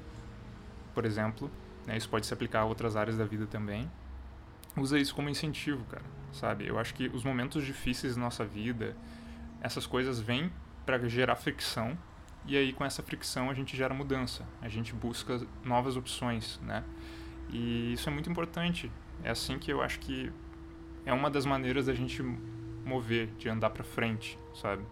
por 0.95 1.05
exemplo, 1.05 1.51
né, 1.87 1.97
isso 1.97 2.09
pode 2.09 2.27
se 2.27 2.35
aplicar 2.35 2.61
a 2.61 2.65
outras 2.65 2.97
áreas 2.97 3.17
da 3.17 3.25
vida 3.25 3.47
também, 3.47 3.91
usa 4.77 4.99
isso 4.99 5.15
como 5.15 5.29
incentivo, 5.29 5.85
cara, 5.85 6.05
sabe? 6.33 6.67
Eu 6.67 6.79
acho 6.79 6.95
que 6.95 7.09
os 7.09 7.25
momentos 7.25 7.65
difíceis 7.65 8.15
da 8.15 8.21
nossa 8.23 8.45
vida, 8.45 8.97
essas 9.61 9.87
coisas 9.87 10.21
vêm 10.21 10.53
para 10.87 11.09
gerar 11.09 11.37
fricção 11.37 11.97
e 12.47 12.57
aí 12.57 12.73
com 12.73 12.85
essa 12.85 13.03
fricção 13.03 13.51
a 13.51 13.55
gente 13.55 13.77
gera 13.77 13.93
mudança, 13.93 14.45
a 14.61 14.69
gente 14.69 14.95
busca 14.95 15.41
novas 15.65 15.97
opções, 15.97 16.59
né? 16.63 16.85
E 17.51 17.93
isso 17.93 18.09
é 18.09 18.13
muito 18.13 18.31
importante. 18.31 18.91
É 19.23 19.31
assim 19.31 19.59
que 19.59 19.73
eu 19.73 19.83
acho 19.83 19.99
que 19.99 20.33
é 21.05 21.13
uma 21.13 21.31
das 21.31 21.45
maneiras 21.45 21.87
da 21.87 21.95
gente 21.95 22.23
mover, 22.85 23.29
de 23.39 23.49
andar 23.49 23.71
para 23.71 23.85
frente, 23.85 24.39
sabe? 24.55 24.85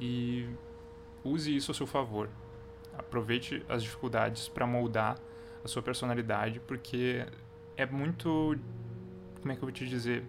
E 0.00 0.48
use 1.22 1.54
isso 1.54 1.70
a 1.70 1.74
seu 1.74 1.86
favor. 1.86 2.28
Aproveite 2.96 3.64
as 3.68 3.82
dificuldades 3.82 4.48
para 4.48 4.66
moldar 4.66 5.16
a 5.64 5.68
sua 5.68 5.82
personalidade, 5.82 6.60
porque 6.60 7.24
é 7.76 7.86
muito, 7.86 8.56
como 9.48 9.52
é 9.52 9.56
que 9.56 9.62
eu 9.62 9.66
vou 9.66 9.72
te 9.72 9.88
dizer, 9.88 10.24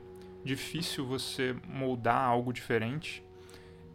difícil 0.46 1.06
você 1.06 1.54
moldar 1.68 2.24
algo 2.24 2.54
diferente 2.54 3.22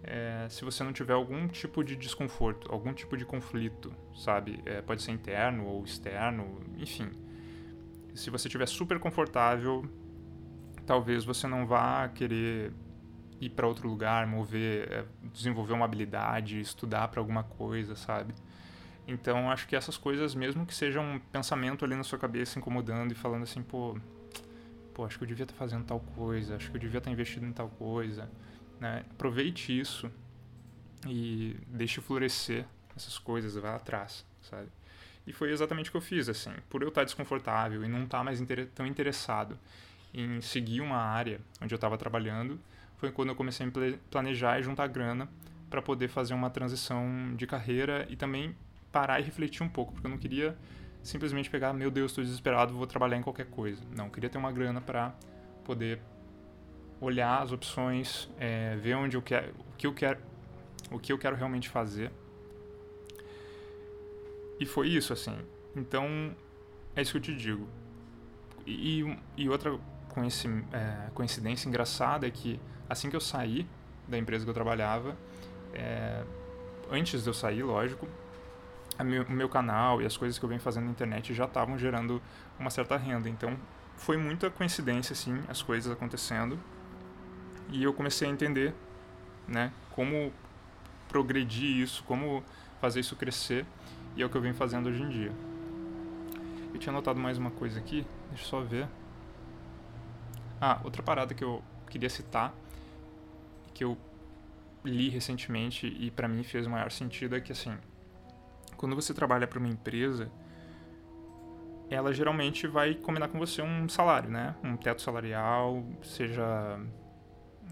é, 0.03 0.47
se 0.51 0.63
você 0.67 0.85
não 0.85 0.93
tiver 0.93 1.15
algum 1.15 1.49
tipo 1.49 1.83
de 1.83 1.97
desconforto, 1.97 2.71
algum 2.71 2.93
tipo 2.93 3.17
de 3.17 3.25
conflito, 3.25 3.91
sabe? 4.15 4.61
É, 4.67 4.83
pode 4.83 5.01
ser 5.03 5.13
interno 5.13 5.65
ou 5.65 5.83
externo, 5.83 6.61
enfim. 6.77 7.11
Se 8.15 8.29
você 8.29 8.49
estiver 8.49 8.69
super 8.69 8.99
confortável, 8.99 9.89
talvez 10.85 11.25
você 11.25 11.47
não 11.47 11.67
vá 11.67 12.07
querer 12.09 12.71
ir 13.41 13.49
para 13.49 13.67
outro 13.67 13.89
lugar, 13.89 14.27
mover, 14.27 14.93
é, 14.93 15.05
desenvolver 15.33 15.73
uma 15.73 15.87
habilidade, 15.87 16.61
estudar 16.61 17.09
para 17.09 17.19
alguma 17.19 17.45
coisa, 17.45 17.97
sabe? 17.97 18.35
Então, 19.09 19.51
acho 19.51 19.67
que 19.67 19.75
essas 19.75 19.97
coisas, 19.97 20.35
mesmo 20.35 20.67
que 20.67 20.75
seja 20.75 21.01
um 21.01 21.19
pensamento 21.19 21.83
ali 21.83 21.95
na 21.95 22.05
sua 22.05 22.19
cabeça 22.19 22.59
incomodando 22.59 23.13
e 23.13 23.15
falando 23.15 23.45
assim, 23.45 23.63
pô, 23.63 23.97
pô, 24.95 25.05
acho 25.05 25.19
que 25.19 25.25
eu 25.25 25.29
devia 25.29 25.45
estar 25.45 25.55
tá 25.55 25.59
fazendo 25.59 25.85
tal 25.85 26.01
coisa, 26.01 26.57
acho 26.57 26.71
que 26.71 26.77
eu 26.77 26.81
devia 26.81 26.99
estar 26.99 27.11
tá 27.11 27.13
investindo 27.13 27.47
em 27.47 27.53
tal 27.53 27.69
coisa, 27.69 28.31
né? 28.81 29.05
Aproveite 29.11 29.79
isso 29.79 30.11
e 31.07 31.57
deixe 31.67 32.01
florescer 32.01 32.65
essas 32.97 33.19
coisas, 33.19 33.55
vá 33.57 33.75
atrás, 33.75 34.25
sabe? 34.41 34.69
E 35.27 35.33
foi 35.33 35.51
exatamente 35.51 35.89
o 35.89 35.93
que 35.93 35.97
eu 35.97 36.03
fiz, 36.03 36.29
assim. 36.29 36.53
Por 36.69 36.83
eu 36.83 36.89
estar 36.89 37.05
desconfortável 37.05 37.85
e 37.85 37.89
não 37.89 38.05
estar 38.05 38.23
mais 38.23 38.41
inter 38.41 38.69
tão 38.75 38.87
interessado 38.87 39.59
em 40.13 40.41
seguir 40.41 40.81
uma 40.81 40.99
área 40.99 41.41
onde 41.61 41.75
eu 41.75 41.77
estava 41.77 41.99
trabalhando, 41.99 42.61
foi 42.99 43.11
quando 43.11 43.31
eu 43.31 43.35
comecei 43.35 43.67
a 43.67 43.71
planejar 44.11 44.61
e 44.61 44.63
juntar 44.63 44.87
grana 44.87 45.29
para 45.69 45.83
poder 45.83 46.09
fazer 46.09 46.35
uma 46.35 46.51
transição 46.51 47.35
de 47.37 47.47
carreira 47.47 48.07
e 48.09 48.17
também 48.17 48.55
parar 48.93 49.19
e 49.19 49.25
refletir 49.25 49.63
um 49.63 49.69
pouco, 49.69 49.93
porque 49.93 50.07
eu 50.07 50.11
não 50.11 50.19
queria 50.19 50.57
simplesmente 51.05 51.51
pegar, 51.51 51.73
meu 51.75 51.91
Deus, 51.91 52.11
estou 52.11 52.25
desesperado, 52.25 52.75
vou 52.75 52.87
trabalhar 52.87 53.19
em 53.19 53.23
qualquer 53.23 53.47
coisa. 53.47 53.81
Não, 53.95 54.09
queria 54.09 54.31
ter 54.31 54.39
uma 54.39 54.51
grana 54.51 54.81
para 54.81 55.15
poder 55.63 56.01
olhar 57.01 57.43
as 57.43 57.53
opções, 57.53 58.29
é, 58.39 58.75
ver 58.77 58.95
onde 58.95 59.17
eu 59.17 59.23
quero, 59.23 59.53
o 59.53 59.77
que 59.77 59.87
eu 59.87 59.93
quero, 59.93 60.19
o 60.91 60.99
que 60.99 61.13
eu 61.13 61.19
quero 61.19 61.37
realmente 61.37 61.69
fazer. 61.69 62.11
E 64.59 64.65
foi 64.65 64.89
isso, 64.89 65.13
assim. 65.13 65.37
Então, 65.77 66.35
é 66.97 67.03
isso 67.03 67.13
que 67.13 67.19
eu 67.19 67.23
te 67.23 67.37
digo. 67.37 67.69
E, 68.67 69.05
e 69.37 69.49
outra 69.49 69.79
é, 70.73 71.11
coincidência 71.13 71.69
engraçada 71.69 72.27
é 72.27 72.31
que 72.31 72.59
assim 72.89 73.11
que 73.11 73.17
eu 73.17 73.21
saí 73.21 73.67
da 74.09 74.17
empresa 74.17 74.43
que 74.43 74.51
eu 74.51 74.55
trabalhava, 74.55 75.15
é, 75.75 76.25
antes 76.91 77.23
de 77.23 77.29
eu 77.29 77.35
sair, 77.35 77.63
lógico, 77.63 78.09
o 78.99 79.33
meu 79.33 79.49
canal 79.49 80.01
e 80.01 80.07
as 80.07 80.17
coisas 80.17 80.39
que 80.39 80.45
eu 80.45 80.49
venho 80.49 80.61
fazendo 80.61 80.85
na 80.85 80.91
internet 80.91 81.35
já 81.35 81.45
estavam 81.45 81.79
gerando 81.79 82.23
uma 82.59 82.71
certa 82.71 82.97
renda. 82.97 83.29
Então, 83.29 83.57
foi 83.97 84.17
muita 84.17 84.51
coincidência, 84.51 85.13
assim, 85.13 85.43
as 85.49 85.63
coisas 85.63 85.91
acontecendo. 85.93 86.59
E 87.71 87.83
eu 87.83 87.93
comecei 87.93 88.29
a 88.29 88.31
entender, 88.31 88.75
né, 89.49 89.73
como 89.91 90.33
progredir 91.09 91.79
isso, 91.79 92.05
como 92.05 92.43
fazer 92.81 93.01
isso 93.01 93.17
crescer. 93.17 93.67
E 94.17 94.23
é 94.23 94.27
o 94.27 94.31
que 94.31 94.37
eu 94.37 94.41
venho 94.41 94.55
fazendo 94.55 94.89
hoje 94.89 95.03
em 95.03 95.09
dia. 95.09 95.33
Eu 96.73 96.79
tinha 96.79 96.93
notado 96.93 97.19
mais 97.19 97.39
uma 97.39 97.51
coisa 97.51 97.79
aqui, 97.79 98.07
deixa 98.29 98.45
eu 98.45 98.49
só 98.49 98.61
ver. 98.61 98.89
Ah, 100.61 100.81
outra 100.85 101.03
parada 101.03 101.35
que 101.35 101.43
eu 101.43 101.63
queria 101.89 102.09
citar, 102.09 102.55
que 103.73 103.85
eu 103.85 103.99
li 104.85 105.09
recentemente 105.09 105.87
e 105.87 106.11
para 106.11 106.29
mim 106.29 106.43
fez 106.43 106.67
o 106.67 106.71
maior 106.71 106.91
sentido 106.91 107.35
é 107.35 107.41
que 107.41 107.53
assim, 107.53 107.77
quando 108.85 108.97
você 108.97 109.15
trabalha 109.15 109.47
para 109.47 109.59
uma 109.59 109.69
empresa, 109.69 110.31
ela 111.89 112.13
geralmente 112.13 112.67
vai 112.67 112.95
combinar 112.95 113.29
com 113.29 113.39
você 113.39 113.63
um 113.63 113.89
salário, 113.89 114.29
né? 114.29 114.55
Um 114.63 114.77
teto 114.77 115.01
salarial, 115.01 115.83
seja 116.03 116.79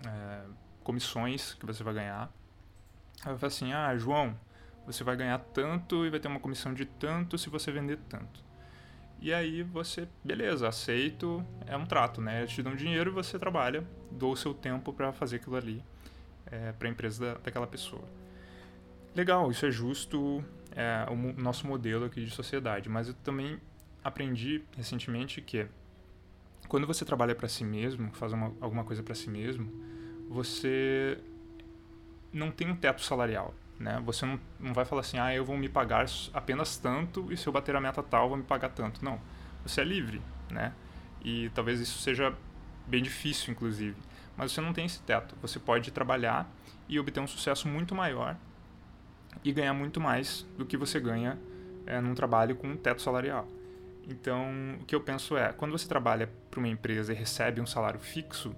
é, 0.07 0.41
comissões 0.83 1.53
que 1.53 1.67
você 1.67 1.85
vai 1.85 1.93
ganhar. 1.93 2.33
Ela 3.27 3.35
vai 3.35 3.49
assim: 3.49 3.75
ah, 3.75 3.95
João, 3.95 4.35
você 4.87 5.05
vai 5.05 5.15
ganhar 5.15 5.39
tanto 5.39 6.07
e 6.07 6.09
vai 6.09 6.19
ter 6.19 6.29
uma 6.29 6.41
comissão 6.41 6.73
de 6.73 6.87
tanto 6.87 7.37
se 7.37 7.51
você 7.51 7.71
vender 7.71 7.99
tanto. 8.09 8.43
E 9.21 9.35
aí 9.35 9.63
você, 9.63 10.09
beleza, 10.25 10.67
aceito, 10.67 11.45
é 11.67 11.77
um 11.77 11.85
trato, 11.85 12.23
né? 12.23 12.39
Eles 12.39 12.53
te 12.53 12.63
dão 12.63 12.75
dinheiro 12.75 13.11
e 13.11 13.13
você 13.13 13.39
trabalha, 13.39 13.87
dou 14.11 14.33
o 14.33 14.37
seu 14.37 14.55
tempo 14.55 14.95
para 14.95 15.13
fazer 15.13 15.37
aquilo 15.37 15.57
ali 15.57 15.85
é, 16.47 16.73
para 16.73 16.89
a 16.89 16.91
empresa 16.91 17.35
da, 17.35 17.35
daquela 17.35 17.67
pessoa. 17.67 18.09
Legal, 19.15 19.51
isso 19.51 19.67
é 19.67 19.71
justo, 19.71 20.43
é 20.75 21.07
o 21.11 21.41
nosso 21.41 21.67
modelo 21.67 22.05
aqui 22.05 22.25
de 22.25 22.31
sociedade, 22.31 22.89
mas 22.89 23.09
eu 23.09 23.15
também 23.15 23.61
aprendi 24.03 24.63
recentemente 24.77 25.41
que 25.41 25.67
quando 26.69 26.87
você 26.87 27.05
trabalha 27.05 27.35
para 27.35 27.49
si 27.49 27.65
mesmo, 27.65 28.11
faz 28.13 28.33
uma, 28.33 28.53
alguma 28.61 28.85
coisa 28.85 29.03
para 29.03 29.15
si 29.15 29.29
mesmo, 29.29 29.71
você 30.29 31.19
não 32.33 32.51
tem 32.51 32.71
um 32.71 32.77
teto 32.77 33.03
salarial. 33.03 33.55
Né? 33.79 34.01
Você 34.07 34.25
não, 34.25 34.41
não 34.59 34.73
vai 34.73 34.85
falar 34.85 35.01
assim, 35.01 35.19
ah, 35.19 35.35
eu 35.35 35.45
vou 35.45 35.57
me 35.57 35.69
pagar 35.69 36.07
apenas 36.33 36.77
tanto 36.79 37.33
e 37.33 37.37
se 37.37 37.47
eu 37.47 37.53
bater 37.53 37.75
a 37.75 37.81
meta 37.81 38.03
tal, 38.03 38.29
vou 38.29 38.39
me 38.39 38.45
pagar 38.45 38.71
tanto. 38.71 39.05
Não. 39.05 39.21
Você 39.65 39.81
é 39.81 39.85
livre, 39.85 40.23
né? 40.51 40.73
E 41.25 41.51
talvez 41.51 41.81
isso 41.81 41.99
seja 41.99 42.35
bem 42.87 43.03
difícil, 43.03 43.53
inclusive. 43.53 43.97
Mas 44.37 44.53
você 44.53 44.61
não 44.61 44.73
tem 44.73 44.87
esse 44.87 45.03
teto. 45.03 45.37
Você 45.43 45.59
pode 45.59 45.91
trabalhar 45.91 46.51
e 46.89 46.99
obter 46.99 47.21
um 47.21 47.27
sucesso 47.27 47.69
muito 47.69 47.95
maior 47.95 48.37
e 49.45 49.53
ganhar 49.53 49.75
muito 49.75 50.01
mais 50.01 50.47
do 50.57 50.65
que 50.65 50.77
você 50.77 51.01
ganha 51.01 51.39
é, 51.87 52.01
num 52.01 52.15
trabalho 52.15 52.57
com 52.57 52.69
um 52.69 52.77
teto 52.77 53.03
salarial. 53.03 53.47
Então, 54.09 54.77
o 54.81 54.85
que 54.85 54.95
eu 54.95 55.01
penso 55.01 55.37
é, 55.37 55.53
quando 55.53 55.73
você 55.73 55.87
trabalha 55.87 56.29
para 56.51 56.59
uma 56.59 56.69
empresa 56.69 57.13
e 57.13 57.17
recebe 57.17 57.61
um 57.61 57.67
salário 57.67 58.01
fixo, 58.01 58.55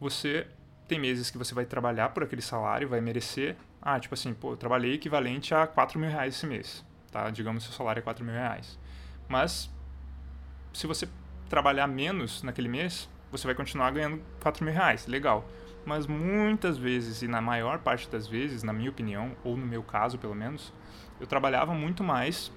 você 0.00 0.46
tem 0.88 0.98
meses 0.98 1.30
que 1.30 1.38
você 1.38 1.54
vai 1.54 1.64
trabalhar 1.64 2.10
por 2.10 2.22
aquele 2.22 2.42
salário, 2.42 2.88
vai 2.88 3.00
merecer. 3.00 3.56
Ah, 3.80 3.98
tipo 3.98 4.14
assim, 4.14 4.34
pô, 4.34 4.52
eu 4.52 4.56
trabalhei 4.56 4.94
equivalente 4.94 5.54
a 5.54 5.66
4 5.66 5.98
mil 5.98 6.10
reais 6.10 6.34
esse 6.34 6.46
mês, 6.46 6.84
tá? 7.10 7.30
Digamos 7.30 7.64
que 7.64 7.70
seu 7.70 7.76
salário 7.76 8.00
é 8.00 8.02
4 8.02 8.24
mil 8.24 8.34
reais. 8.34 8.78
Mas, 9.28 9.70
se 10.72 10.86
você 10.86 11.08
trabalhar 11.48 11.86
menos 11.86 12.42
naquele 12.42 12.68
mês, 12.68 13.08
você 13.32 13.46
vai 13.46 13.54
continuar 13.54 13.90
ganhando 13.90 14.22
4 14.40 14.64
mil 14.64 14.74
reais, 14.74 15.06
legal. 15.06 15.48
Mas 15.84 16.06
muitas 16.06 16.76
vezes, 16.76 17.22
e 17.22 17.28
na 17.28 17.40
maior 17.40 17.78
parte 17.78 18.08
das 18.08 18.28
vezes, 18.28 18.62
na 18.62 18.72
minha 18.72 18.90
opinião, 18.90 19.34
ou 19.42 19.56
no 19.56 19.66
meu 19.66 19.82
caso 19.82 20.18
pelo 20.18 20.34
menos, 20.34 20.72
eu 21.18 21.26
trabalhava 21.26 21.74
muito 21.74 22.04
mais 22.04 22.52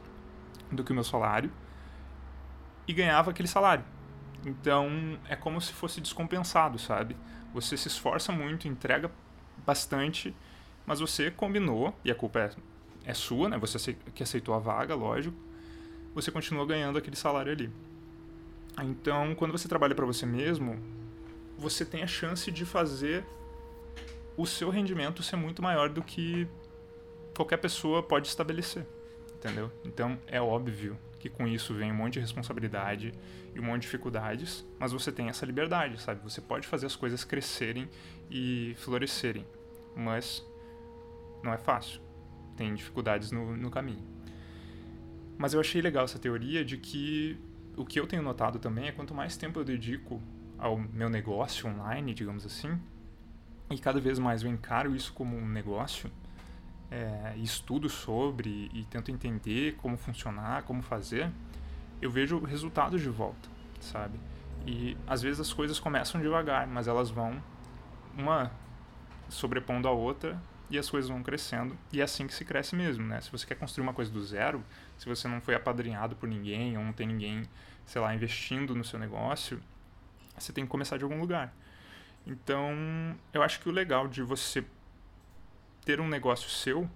do 0.72 0.84
que 0.84 0.92
o 0.92 0.94
meu 0.94 1.04
salário 1.04 1.50
e 2.88 2.94
ganhava 2.94 3.32
aquele 3.32 3.48
salário. 3.48 3.84
Então 4.46 5.18
é 5.28 5.36
como 5.36 5.60
se 5.60 5.74
fosse 5.74 6.02
descompensado, 6.02 6.78
sabe? 6.78 7.16
Você 7.54 7.78
se 7.78 7.88
esforça 7.88 8.32
muito, 8.32 8.68
entrega 8.68 9.10
bastante, 9.66 10.36
mas 10.86 11.00
você 11.00 11.32
combinou, 11.32 11.98
e 12.04 12.12
a 12.12 12.16
culpa 12.16 12.40
é, 12.40 12.50
é 13.06 13.14
sua, 13.14 13.50
né? 13.50 13.58
Você 13.58 13.94
que 14.14 14.22
aceitou 14.22 14.54
a 14.54 14.60
vaga, 14.60 14.94
lógico. 14.94 15.36
Você 16.14 16.32
continua 16.32 16.66
ganhando 16.66 16.98
aquele 16.98 17.16
salário 17.16 17.52
ali. 17.52 17.72
Então, 18.84 19.34
quando 19.36 19.52
você 19.52 19.68
trabalha 19.68 19.96
para 19.96 20.06
você 20.06 20.26
mesmo, 20.26 20.80
você 21.58 21.86
tem 21.86 22.04
a 22.04 22.08
chance 22.08 22.52
de 22.52 22.66
fazer 22.66 23.26
o 24.38 24.46
seu 24.46 24.70
rendimento 24.70 25.24
ser 25.24 25.38
muito 25.38 25.62
maior 25.62 25.90
do 25.90 26.04
que 26.04 26.48
qualquer 27.36 27.58
pessoa 27.58 28.04
pode 28.04 28.28
estabelecer, 28.28 28.86
entendeu? 29.36 29.72
Então, 29.84 30.20
é 30.28 30.42
óbvio 30.42 30.98
que 31.20 31.30
com 31.30 31.48
isso 31.48 31.74
vem 31.74 31.92
um 31.92 31.96
monte 31.96 32.14
de 32.14 32.20
responsabilidade 32.20 33.14
e 33.54 33.60
um 33.60 33.64
monte 33.64 33.82
de 33.82 33.88
dificuldades, 33.88 34.66
mas 34.78 34.92
você 34.92 35.12
tem 35.12 35.30
essa 35.30 35.46
liberdade, 35.46 36.00
sabe? 36.02 36.22
Você 36.24 36.42
pode 36.42 36.68
fazer 36.68 36.86
as 36.86 36.96
coisas 36.96 37.24
crescerem 37.24 37.90
e 38.30 38.76
florescerem, 38.78 39.46
mas 39.96 40.46
não 41.42 41.54
é 41.54 41.58
fácil. 41.58 42.02
Tem 42.58 42.74
dificuldades 42.74 43.32
no, 43.32 43.56
no 43.56 43.72
caminho. 43.72 44.04
Mas 45.38 45.54
eu 45.54 45.60
achei 45.60 45.82
legal 45.82 46.06
essa 46.06 46.20
teoria 46.20 46.64
de 46.64 46.78
que 46.78 47.38
o 47.78 47.86
que 47.86 48.00
eu 48.00 48.08
tenho 48.08 48.22
notado 48.22 48.60
também 48.60 48.88
é 48.88 48.92
quanto 48.92 49.14
mais 49.14 49.38
tempo 49.38 49.60
eu 49.60 49.64
dedico 49.64 50.22
ao 50.58 50.78
meu 50.78 51.10
negócio 51.10 51.70
online, 51.70 52.14
digamos 52.14 52.46
assim, 52.46 52.80
e 53.70 53.78
cada 53.78 54.00
vez 54.00 54.20
mais 54.20 54.44
eu 54.44 54.50
encaro 54.50 54.96
isso 54.96 55.14
como 55.14 55.36
um 55.36 55.48
negócio, 55.48 56.12
é, 56.90 57.34
estudo 57.38 57.90
sobre 57.90 58.70
e 58.74 58.86
tento 58.86 59.12
entender 59.12 59.76
como 59.76 59.98
funcionar, 59.98 60.64
como 60.64 60.82
fazer, 60.82 61.32
eu 62.02 62.10
vejo 62.10 62.40
resultados 62.40 63.02
de 63.02 63.10
volta, 63.10 63.50
sabe? 63.80 64.20
E 64.66 64.98
às 65.06 65.22
vezes 65.22 65.40
as 65.40 65.52
coisas 65.52 65.80
começam 65.80 66.22
devagar, 66.22 66.68
mas 66.68 66.88
elas 66.88 67.10
vão 67.10 67.42
uma 68.18 68.52
sobrepondo 69.28 69.88
a 69.88 69.92
outra 69.92 70.42
e 70.70 70.78
as 70.78 70.90
coisas 70.90 71.10
vão 71.10 71.22
crescendo. 71.22 71.78
E 71.92 72.02
é 72.02 72.04
assim 72.04 72.28
que 72.28 72.34
se 72.34 72.44
cresce 72.44 72.76
mesmo, 72.76 73.06
né? 73.06 73.22
Se 73.22 73.32
você 73.32 73.46
quer 73.46 73.56
construir 73.56 73.84
uma 73.84 73.94
coisa 73.94 74.12
do 74.12 74.24
zero, 74.24 74.64
se 74.98 75.06
você 75.06 75.28
não 75.28 75.42
foi 75.42 75.56
apadrinhado 75.56 76.16
por 76.16 76.28
ninguém 76.28 76.78
ou 76.78 76.84
não 76.84 76.94
tem 76.94 77.08
ninguém, 77.08 77.44
sei 77.86 78.02
lá, 78.02 78.14
investindo 78.14 78.76
no 78.76 78.84
seu 78.84 79.00
negócio, 79.00 79.62
você 80.38 80.52
tem 80.52 80.64
que 80.64 80.70
começar 80.70 80.98
de 80.98 81.04
algum 81.04 81.20
lugar. 81.20 81.54
Então, 82.26 82.74
eu 83.32 83.44
acho 83.44 83.60
que 83.60 83.70
o 83.70 83.72
legal 83.72 84.08
de 84.08 84.24
você 84.24 84.66
ter 85.84 86.02
um 86.02 86.08
negócio 86.08 86.50
seu 86.50 86.90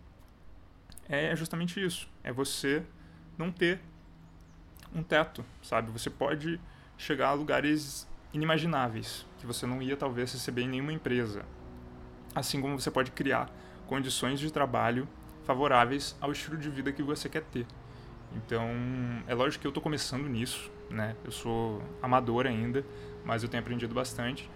é 1.07 1.35
justamente 1.35 1.83
isso. 1.83 2.09
É 2.23 2.31
você 2.31 2.83
não 3.38 3.51
ter 3.51 3.79
um 4.93 5.03
teto, 5.03 5.45
sabe? 5.61 5.91
Você 5.91 6.09
pode 6.09 6.59
chegar 6.97 7.29
a 7.29 7.33
lugares 7.33 8.07
inimagináveis 8.33 9.25
que 9.38 9.45
você 9.45 9.65
não 9.65 9.81
ia 9.81 9.95
talvez 9.95 10.33
receber 10.33 10.63
em 10.63 10.69
nenhuma 10.69 10.93
empresa. 10.93 11.45
Assim 12.33 12.62
como 12.62 12.79
você 12.79 12.91
pode 12.91 13.12
criar 13.12 13.50
condições 13.88 14.39
de 14.39 14.51
trabalho 14.51 15.07
favoráveis 15.43 16.15
ao 16.21 16.31
estilo 16.31 16.57
de 16.57 16.69
vida 16.69 16.91
que 16.91 17.01
você 17.01 17.27
quer 17.27 17.43
ter. 17.43 17.65
Então, 18.36 18.69
é 19.27 19.33
lógico 19.33 19.62
que 19.62 19.67
eu 19.67 19.69
estou 19.69 19.81
começando 19.81 20.27
nisso, 20.27 20.69
né? 20.89 21.15
Eu 21.24 21.31
sou 21.31 21.81
amador 22.01 22.45
ainda, 22.45 22.86
mas 23.25 23.41
eu 23.41 23.50
tenho 23.50 23.62
aprendido 23.62 23.93
bastante. 23.95 24.50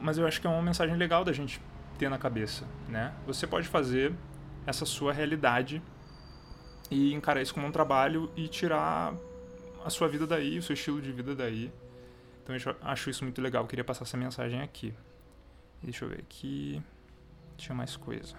Mas 0.00 0.18
eu 0.18 0.26
acho 0.26 0.40
que 0.40 0.46
é 0.46 0.50
uma 0.50 0.62
mensagem 0.62 0.96
legal 0.96 1.24
da 1.24 1.32
gente 1.32 1.60
ter 1.98 2.08
na 2.08 2.18
cabeça, 2.18 2.64
né? 2.88 3.12
Você 3.26 3.46
pode 3.46 3.66
fazer 3.66 4.12
essa 4.66 4.84
sua 4.84 5.12
realidade 5.12 5.82
e 6.90 7.12
encarar 7.12 7.42
isso 7.42 7.54
como 7.54 7.66
um 7.66 7.72
trabalho 7.72 8.30
e 8.36 8.46
tirar 8.46 9.14
a 9.84 9.90
sua 9.90 10.08
vida 10.08 10.26
daí, 10.26 10.58
o 10.58 10.62
seu 10.62 10.74
estilo 10.74 11.00
de 11.00 11.10
vida 11.12 11.34
daí. 11.34 11.72
Então 12.42 12.54
eu 12.54 12.76
acho 12.82 13.10
isso 13.10 13.24
muito 13.24 13.40
legal, 13.40 13.64
eu 13.64 13.68
queria 13.68 13.84
passar 13.84 14.04
essa 14.04 14.16
mensagem 14.16 14.60
aqui. 14.60 14.94
Deixa 15.84 16.04
eu 16.04 16.08
ver 16.08 16.20
aqui. 16.20 16.82
Tinha 17.56 17.76
mais 17.76 17.94
coisa. 17.94 18.36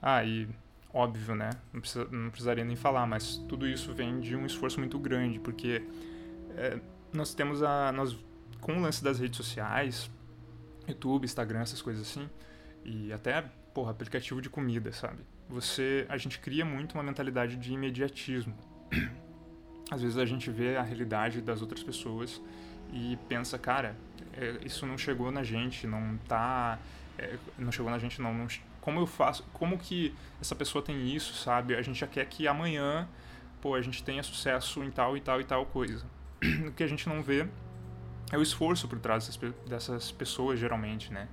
Ah, 0.00 0.22
e 0.22 0.46
óbvio, 0.92 1.34
né? 1.34 1.48
Não, 1.72 1.80
precisa, 1.80 2.04
não 2.10 2.28
precisaria 2.28 2.62
nem 2.62 2.76
falar, 2.76 3.06
mas 3.06 3.38
tudo 3.48 3.66
isso 3.66 3.92
vem 3.94 4.20
de 4.20 4.36
um 4.36 4.44
esforço 4.44 4.78
muito 4.78 4.98
grande, 4.98 5.40
porque 5.40 5.82
é, 6.56 6.78
nós 7.10 7.34
temos 7.34 7.62
a. 7.62 7.90
Nós, 7.90 8.14
com 8.60 8.76
o 8.76 8.80
lance 8.82 9.02
das 9.02 9.18
redes 9.18 9.38
sociais, 9.38 10.10
YouTube, 10.86 11.24
Instagram, 11.24 11.60
essas 11.60 11.80
coisas 11.80 12.02
assim, 12.02 12.28
e 12.84 13.12
até, 13.14 13.42
porra, 13.72 13.92
aplicativo 13.92 14.42
de 14.42 14.50
comida, 14.50 14.92
sabe? 14.92 15.24
Você. 15.48 16.04
A 16.10 16.18
gente 16.18 16.38
cria 16.38 16.66
muito 16.66 16.92
uma 16.92 17.02
mentalidade 17.02 17.56
de 17.56 17.72
imediatismo. 17.72 18.54
Às 19.94 20.02
vezes 20.02 20.18
a 20.18 20.26
gente 20.26 20.50
vê 20.50 20.76
a 20.76 20.82
realidade 20.82 21.40
das 21.40 21.60
outras 21.60 21.82
pessoas 21.82 22.42
e 22.92 23.16
pensa, 23.28 23.56
cara, 23.56 23.96
é, 24.32 24.58
isso 24.64 24.84
não 24.86 24.98
chegou 24.98 25.30
na 25.30 25.44
gente, 25.44 25.86
não 25.86 26.18
tá. 26.28 26.78
É, 27.16 27.36
não 27.56 27.70
chegou 27.70 27.90
na 27.90 27.98
gente, 27.98 28.20
não, 28.20 28.34
não 28.34 28.48
como 28.80 29.00
eu 29.00 29.06
faço, 29.06 29.44
como 29.52 29.78
que 29.78 30.12
essa 30.40 30.54
pessoa 30.54 30.84
tem 30.84 31.14
isso, 31.14 31.32
sabe? 31.34 31.74
A 31.74 31.80
gente 31.80 31.98
já 31.98 32.06
quer 32.06 32.26
que 32.26 32.46
amanhã, 32.48 33.08
pô, 33.62 33.74
a 33.74 33.80
gente 33.80 34.02
tenha 34.02 34.22
sucesso 34.22 34.82
em 34.82 34.90
tal 34.90 35.16
e 35.16 35.20
tal 35.20 35.40
e 35.40 35.44
tal 35.44 35.64
coisa. 35.64 36.04
o 36.68 36.72
que 36.72 36.82
a 36.82 36.86
gente 36.86 37.08
não 37.08 37.22
vê 37.22 37.46
é 38.32 38.36
o 38.36 38.42
esforço 38.42 38.88
por 38.88 38.98
trás 38.98 39.26
dessas, 39.26 39.54
dessas 39.66 40.12
pessoas, 40.12 40.58
geralmente, 40.58 41.12
né? 41.12 41.28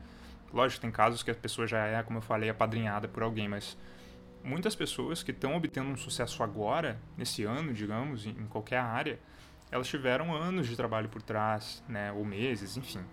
Lógico, 0.53 0.81
tem 0.81 0.91
casos 0.91 1.23
que 1.23 1.31
a 1.31 1.35
pessoa 1.35 1.65
já 1.65 1.85
é, 1.85 2.03
como 2.03 2.19
eu 2.19 2.21
falei, 2.21 2.49
apadrinhada 2.49 3.07
por 3.07 3.23
alguém, 3.23 3.49
mas 3.49 3.75
muitas 4.43 4.75
pessoas 4.75 5.23
que 5.23 5.31
estão 5.31 5.55
obtendo 5.55 5.89
um 5.89 5.97
sucesso 5.97 6.43
agora, 6.43 6.99
nesse 7.17 7.43
ano, 7.43 7.73
digamos, 7.73 8.25
em 8.25 8.45
qualquer 8.47 8.79
área, 8.79 9.19
elas 9.71 9.87
tiveram 9.87 10.33
anos 10.33 10.67
de 10.67 10.75
trabalho 10.75 11.09
por 11.09 11.21
trás, 11.21 11.83
né? 11.87 12.11
Ou 12.11 12.25
meses, 12.25 12.77
enfim. 12.77 13.03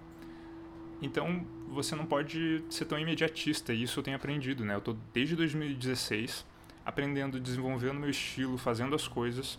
Então, 1.00 1.46
você 1.68 1.94
não 1.94 2.04
pode 2.04 2.64
ser 2.68 2.84
tão 2.84 2.98
imediatista, 2.98 3.72
e 3.72 3.84
isso 3.84 4.00
eu 4.00 4.02
tenho 4.02 4.16
aprendido, 4.16 4.64
né? 4.64 4.74
Eu 4.74 4.80
tô 4.80 4.96
desde 5.12 5.36
2016 5.36 6.44
aprendendo, 6.84 7.38
desenvolvendo 7.38 8.00
meu 8.00 8.10
estilo, 8.10 8.58
fazendo 8.58 8.96
as 8.96 9.06
coisas 9.06 9.58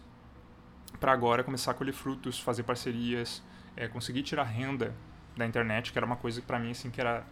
para 0.99 1.13
agora 1.13 1.43
começar 1.43 1.71
a 1.71 1.73
colher 1.73 1.93
frutos, 1.93 2.39
fazer 2.39 2.63
parcerias, 2.63 3.43
é, 3.77 3.87
conseguir 3.87 4.23
tirar 4.23 4.43
renda 4.43 4.93
da 5.37 5.45
internet, 5.45 5.91
que 5.91 5.97
era 5.97 6.05
uma 6.05 6.15
coisa 6.15 6.41
que 6.41 6.47
para 6.47 6.59
mim 6.59 6.71
assim 6.71 6.89
que 6.89 6.99
era 6.99 7.25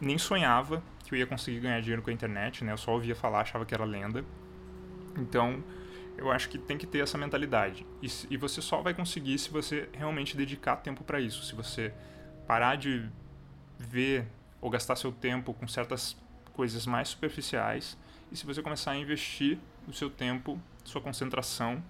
nem 0.00 0.18
sonhava 0.18 0.82
que 1.04 1.14
eu 1.14 1.18
ia 1.18 1.26
conseguir 1.26 1.60
ganhar 1.60 1.80
dinheiro 1.80 2.02
com 2.02 2.10
a 2.10 2.12
internet, 2.12 2.64
né? 2.64 2.72
Eu 2.72 2.76
só 2.76 2.92
ouvia 2.92 3.14
falar, 3.14 3.40
achava 3.40 3.64
que 3.64 3.74
era 3.74 3.84
lenda. 3.84 4.24
Então, 5.16 5.62
eu 6.16 6.30
acho 6.30 6.48
que 6.48 6.58
tem 6.58 6.76
que 6.76 6.86
ter 6.86 6.98
essa 6.98 7.16
mentalidade. 7.16 7.86
E, 8.02 8.08
e 8.30 8.36
você 8.36 8.60
só 8.60 8.80
vai 8.80 8.94
conseguir 8.94 9.38
se 9.38 9.50
você 9.50 9.88
realmente 9.92 10.36
dedicar 10.36 10.76
tempo 10.76 11.04
para 11.04 11.20
isso. 11.20 11.44
Se 11.44 11.54
você 11.54 11.92
parar 12.46 12.76
de 12.76 13.08
ver 13.78 14.26
ou 14.60 14.70
gastar 14.70 14.96
seu 14.96 15.12
tempo 15.12 15.52
com 15.52 15.68
certas 15.68 16.16
coisas 16.52 16.86
mais 16.86 17.08
superficiais 17.08 17.98
e 18.32 18.36
se 18.36 18.46
você 18.46 18.62
começar 18.62 18.92
a 18.92 18.96
investir 18.96 19.58
o 19.86 19.92
seu 19.92 20.08
tempo, 20.08 20.60
sua 20.84 21.00
concentração 21.00 21.82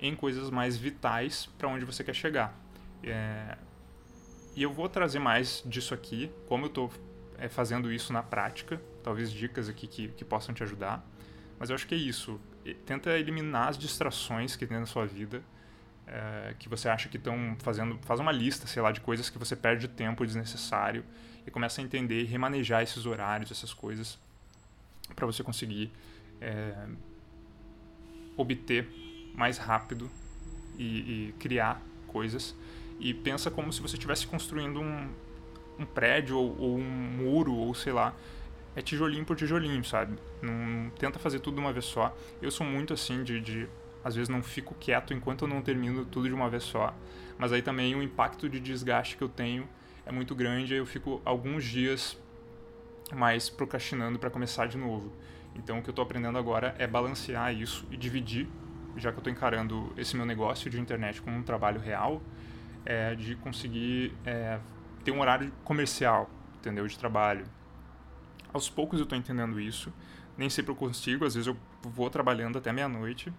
em 0.00 0.14
coisas 0.14 0.50
mais 0.50 0.76
vitais 0.76 1.46
para 1.56 1.68
onde 1.68 1.84
você 1.84 2.02
quer 2.02 2.14
chegar. 2.14 2.54
É... 3.02 3.56
E 4.56 4.62
eu 4.62 4.72
vou 4.72 4.88
trazer 4.88 5.18
mais 5.18 5.62
disso 5.64 5.94
aqui, 5.94 6.30
como 6.46 6.64
eu 6.64 6.68
estou 6.68 6.92
é, 7.38 7.48
fazendo 7.48 7.92
isso 7.92 8.12
na 8.12 8.22
prática, 8.22 8.80
talvez 9.02 9.30
dicas 9.30 9.68
aqui 9.68 9.86
que, 9.86 10.08
que 10.08 10.24
possam 10.24 10.54
te 10.54 10.62
ajudar. 10.62 11.04
Mas 11.58 11.70
eu 11.70 11.74
acho 11.74 11.86
que 11.86 11.94
é 11.94 11.98
isso. 11.98 12.40
Tenta 12.86 13.18
eliminar 13.18 13.68
as 13.68 13.78
distrações 13.78 14.56
que 14.56 14.66
tem 14.66 14.78
na 14.78 14.86
sua 14.86 15.06
vida 15.06 15.42
é, 16.06 16.54
que 16.58 16.68
você 16.68 16.88
acha 16.88 17.08
que 17.08 17.16
estão 17.16 17.56
fazendo. 17.58 17.98
Faz 18.02 18.20
uma 18.20 18.32
lista, 18.32 18.66
sei 18.66 18.82
lá, 18.82 18.92
de 18.92 19.00
coisas 19.00 19.30
que 19.30 19.38
você 19.38 19.56
perde 19.56 19.88
tempo 19.88 20.24
desnecessário 20.24 21.04
e 21.46 21.50
começa 21.50 21.80
a 21.80 21.84
entender 21.84 22.22
e 22.22 22.24
remanejar 22.24 22.82
esses 22.82 23.06
horários, 23.06 23.50
essas 23.50 23.72
coisas, 23.72 24.18
para 25.14 25.26
você 25.26 25.42
conseguir 25.42 25.90
é, 26.40 26.86
obter 28.36 28.88
mais 29.34 29.58
rápido 29.58 30.10
e, 30.78 31.28
e, 31.28 31.34
criar 31.38 31.80
coisas. 32.06 32.54
E 33.00 33.12
pensa 33.12 33.50
como 33.50 33.72
se 33.72 33.80
você 33.80 33.96
estivesse 33.96 34.26
construindo 34.26 34.80
um, 34.80 35.08
um 35.78 35.84
prédio 35.84 36.38
ou, 36.38 36.56
ou, 36.58 36.78
um 36.78 36.82
muro, 36.82 37.54
ou 37.54 37.74
sei 37.74 37.92
lá. 37.92 38.14
É 38.76 38.82
tijolinho 38.82 39.24
por 39.24 39.36
tijolinho, 39.36 39.84
sabe? 39.84 40.16
Não 40.42 40.90
tenta 40.90 41.18
fazer 41.18 41.38
tudo 41.38 41.54
de 41.54 41.60
uma 41.60 41.72
vez 41.72 41.84
só. 41.84 42.16
Eu 42.42 42.50
sou 42.50 42.66
muito 42.66 42.92
assim 42.92 43.22
de, 43.22 43.40
de 43.40 43.68
às 44.04 44.14
vezes 44.14 44.28
não 44.28 44.42
fico 44.42 44.74
quieto 44.74 45.14
enquanto 45.14 45.42
eu 45.42 45.48
não 45.48 45.62
termino 45.62 46.04
tudo 46.04 46.28
de 46.28 46.34
uma 46.34 46.50
vez 46.50 46.64
só. 46.64 46.94
Mas 47.38 47.52
aí 47.52 47.62
também 47.62 47.94
o 47.94 48.02
impacto 48.02 48.48
de 48.48 48.60
desgaste 48.60 49.16
que 49.16 49.22
eu 49.22 49.28
tenho 49.28 49.68
é 50.04 50.12
muito 50.12 50.34
grande, 50.34 50.74
aí 50.74 50.78
eu 50.78 50.86
fico 50.86 51.22
alguns 51.24 51.64
dias 51.64 52.18
mais 53.12 53.48
procrastinando 53.48 54.18
para 54.18 54.28
começar 54.28 54.66
de 54.66 54.76
novo. 54.76 55.12
Então 55.54 55.78
o 55.78 55.82
que 55.82 55.88
eu 55.88 55.92
estou 55.92 56.02
aprendendo 56.02 56.36
agora 56.36 56.74
é 56.78 56.86
balancear 56.86 57.54
isso 57.54 57.86
e 57.90 57.96
dividir, 57.96 58.48
já 58.96 59.10
que 59.10 59.16
eu 59.16 59.20
estou 59.20 59.32
encarando 59.32 59.92
esse 59.96 60.16
meu 60.16 60.26
negócio 60.26 60.70
de 60.70 60.80
internet 60.80 61.22
como 61.22 61.36
um 61.36 61.42
trabalho 61.42 61.80
real, 61.80 62.20
é, 62.84 63.14
de 63.14 63.34
conseguir 63.36 64.12
é, 64.26 64.58
ter 65.04 65.12
um 65.12 65.20
horário 65.20 65.52
comercial, 65.64 66.28
entendeu, 66.56 66.86
de 66.86 66.98
trabalho. 66.98 67.46
Aos 68.52 68.68
poucos 68.68 68.98
eu 68.98 69.04
estou 69.04 69.18
entendendo 69.18 69.60
isso, 69.60 69.92
nem 70.36 70.48
sempre 70.48 70.72
eu 70.72 70.76
consigo, 70.76 71.24
às 71.24 71.34
vezes 71.34 71.46
eu 71.46 71.56
vou 71.82 72.08
trabalhando 72.08 72.58
até 72.58 72.72
meia-noite, 72.72 73.32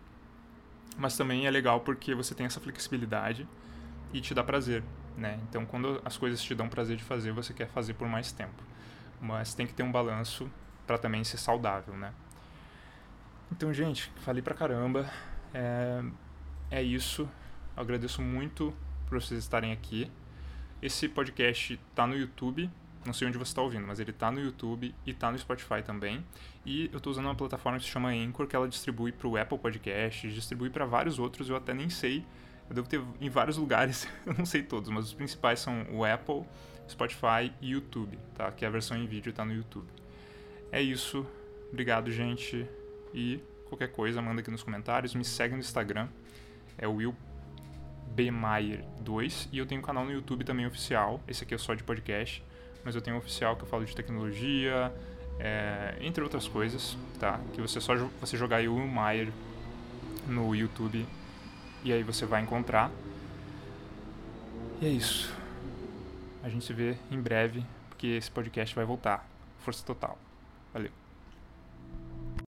mas 0.98 1.18
também 1.18 1.46
é 1.46 1.52
legal 1.52 1.82
porque 1.82 2.14
você 2.14 2.34
tem 2.34 2.46
essa 2.46 2.60
flexibilidade 2.60 3.48
e 4.14 4.22
te 4.22 4.34
dá 4.34 4.44
prazer, 4.44 4.84
né? 5.18 5.40
Então, 5.50 5.66
quando 5.66 6.02
as 6.06 6.18
coisas 6.18 6.42
te 6.42 6.56
dão 6.56 6.70
prazer 6.70 6.96
de 6.96 7.04
fazer, 7.04 7.32
você 7.32 7.54
quer 7.54 7.68
fazer 7.68 7.94
por 7.96 8.08
mais 8.08 8.32
tempo. 8.32 8.64
Mas 9.20 9.54
tem 9.54 9.66
que 9.66 9.74
ter 9.74 9.84
um 9.84 9.92
balanço 9.92 10.50
para 10.86 10.98
também 10.98 11.24
ser 11.24 11.38
saudável, 11.38 11.96
né? 11.96 12.14
Então, 13.52 13.74
gente, 13.74 14.12
falei 14.18 14.42
pra 14.42 14.54
caramba. 14.54 15.10
É, 15.54 16.04
é 16.72 16.84
isso. 16.84 17.30
Eu 17.76 17.84
agradeço 17.84 18.22
muito 18.22 18.74
por 19.08 19.22
vocês 19.22 19.40
estarem 19.40 19.72
aqui. 19.72 20.12
Esse 20.82 21.08
podcast 21.08 21.80
tá 21.96 22.06
no 22.06 22.16
YouTube, 22.18 22.70
Não 23.06 23.14
sei 23.14 23.28
onde 23.28 23.38
você 23.38 23.52
está 23.52 23.62
ouvindo, 23.62 23.86
mas 23.86 24.00
ele 24.00 24.10
está 24.10 24.32
no 24.32 24.40
YouTube 24.40 24.94
e 25.06 25.12
está 25.12 25.32
no 25.32 25.38
Spotify 25.38 25.84
também. 25.84 26.26
E 26.66 26.90
eu 26.92 26.98
estou 26.98 27.12
usando 27.12 27.26
uma 27.26 27.36
plataforma 27.36 27.78
que 27.78 27.86
se 27.86 27.92
chama 27.92 28.10
Anchor, 28.10 28.48
que 28.48 28.56
ela 28.56 28.68
distribui 28.68 29.12
para 29.12 29.28
o 29.28 29.38
Apple 29.38 29.60
Podcast, 29.60 30.28
distribui 30.32 30.72
para 30.72 30.86
vários 30.86 31.20
outros, 31.20 31.48
eu 31.50 31.56
até 31.56 31.74
nem 31.74 31.90
sei. 31.90 32.26
Eu 32.68 32.76
devo 32.76 32.88
ter 32.88 33.00
em 33.22 33.30
vários 33.30 33.58
lugares, 33.58 34.08
eu 34.26 34.34
não 34.34 34.46
sei 34.46 34.64
todos, 34.64 34.90
mas 34.90 35.06
os 35.06 35.14
principais 35.14 35.60
são 35.60 35.86
o 35.92 36.04
Apple, 36.04 36.44
Spotify 36.90 37.54
e 37.62 37.72
YouTube, 37.72 38.18
tá? 38.34 38.52
Que 38.52 38.66
a 38.66 38.70
versão 38.70 38.98
em 38.98 39.06
vídeo 39.06 39.30
está 39.30 39.46
no 39.46 39.54
YouTube. 39.54 39.88
É 40.72 40.82
isso. 40.82 41.26
Obrigado, 41.70 42.12
gente. 42.12 42.68
E 43.14 43.40
qualquer 43.66 43.92
coisa, 43.92 44.22
manda 44.22 44.42
aqui 44.42 44.50
nos 44.50 44.64
comentários. 44.64 45.14
Me 45.14 45.24
segue 45.24 45.54
no 45.54 45.60
Instagram. 45.60 46.08
É 46.78 46.88
Will 46.88 47.16
Bmaier 48.08 48.84
2 49.02 49.50
e 49.52 49.58
eu 49.58 49.66
tenho 49.66 49.82
um 49.82 49.84
canal 49.84 50.06
no 50.06 50.12
YouTube 50.12 50.44
também 50.44 50.66
oficial. 50.66 51.20
Esse 51.28 51.44
aqui 51.44 51.54
é 51.54 51.58
só 51.58 51.74
de 51.74 51.84
podcast, 51.84 52.44
mas 52.84 52.96
eu 52.96 53.02
tenho 53.02 53.16
um 53.16 53.20
oficial 53.20 53.56
que 53.56 53.64
eu 53.64 53.68
falo 53.68 53.86
de 53.86 53.96
tecnologia, 53.96 54.94
é, 55.40 55.96
entre 56.02 56.24
outras 56.24 56.48
coisas, 56.48 56.98
tá? 57.20 57.40
Que 57.54 57.62
você 57.62 57.82
só 57.82 57.96
você 58.20 58.38
jogar 58.38 58.58
aí 58.58 58.68
o 58.68 58.88
Maier 58.88 59.30
no 60.28 60.56
YouTube 60.56 61.06
e 61.84 61.92
aí 61.94 62.04
você 62.04 62.26
vai 62.26 62.42
encontrar. 62.42 62.92
E 64.82 64.86
é 64.86 64.90
isso. 64.90 65.34
A 66.44 66.50
gente 66.50 66.66
se 66.66 66.74
vê 66.74 66.98
em 67.10 67.20
breve, 67.20 67.66
porque 67.90 68.08
esse 68.08 68.30
podcast 68.30 68.76
vai 68.76 68.86
voltar. 68.86 69.28
Força 69.60 69.84
total. 69.86 70.18
Valeu. 70.74 71.05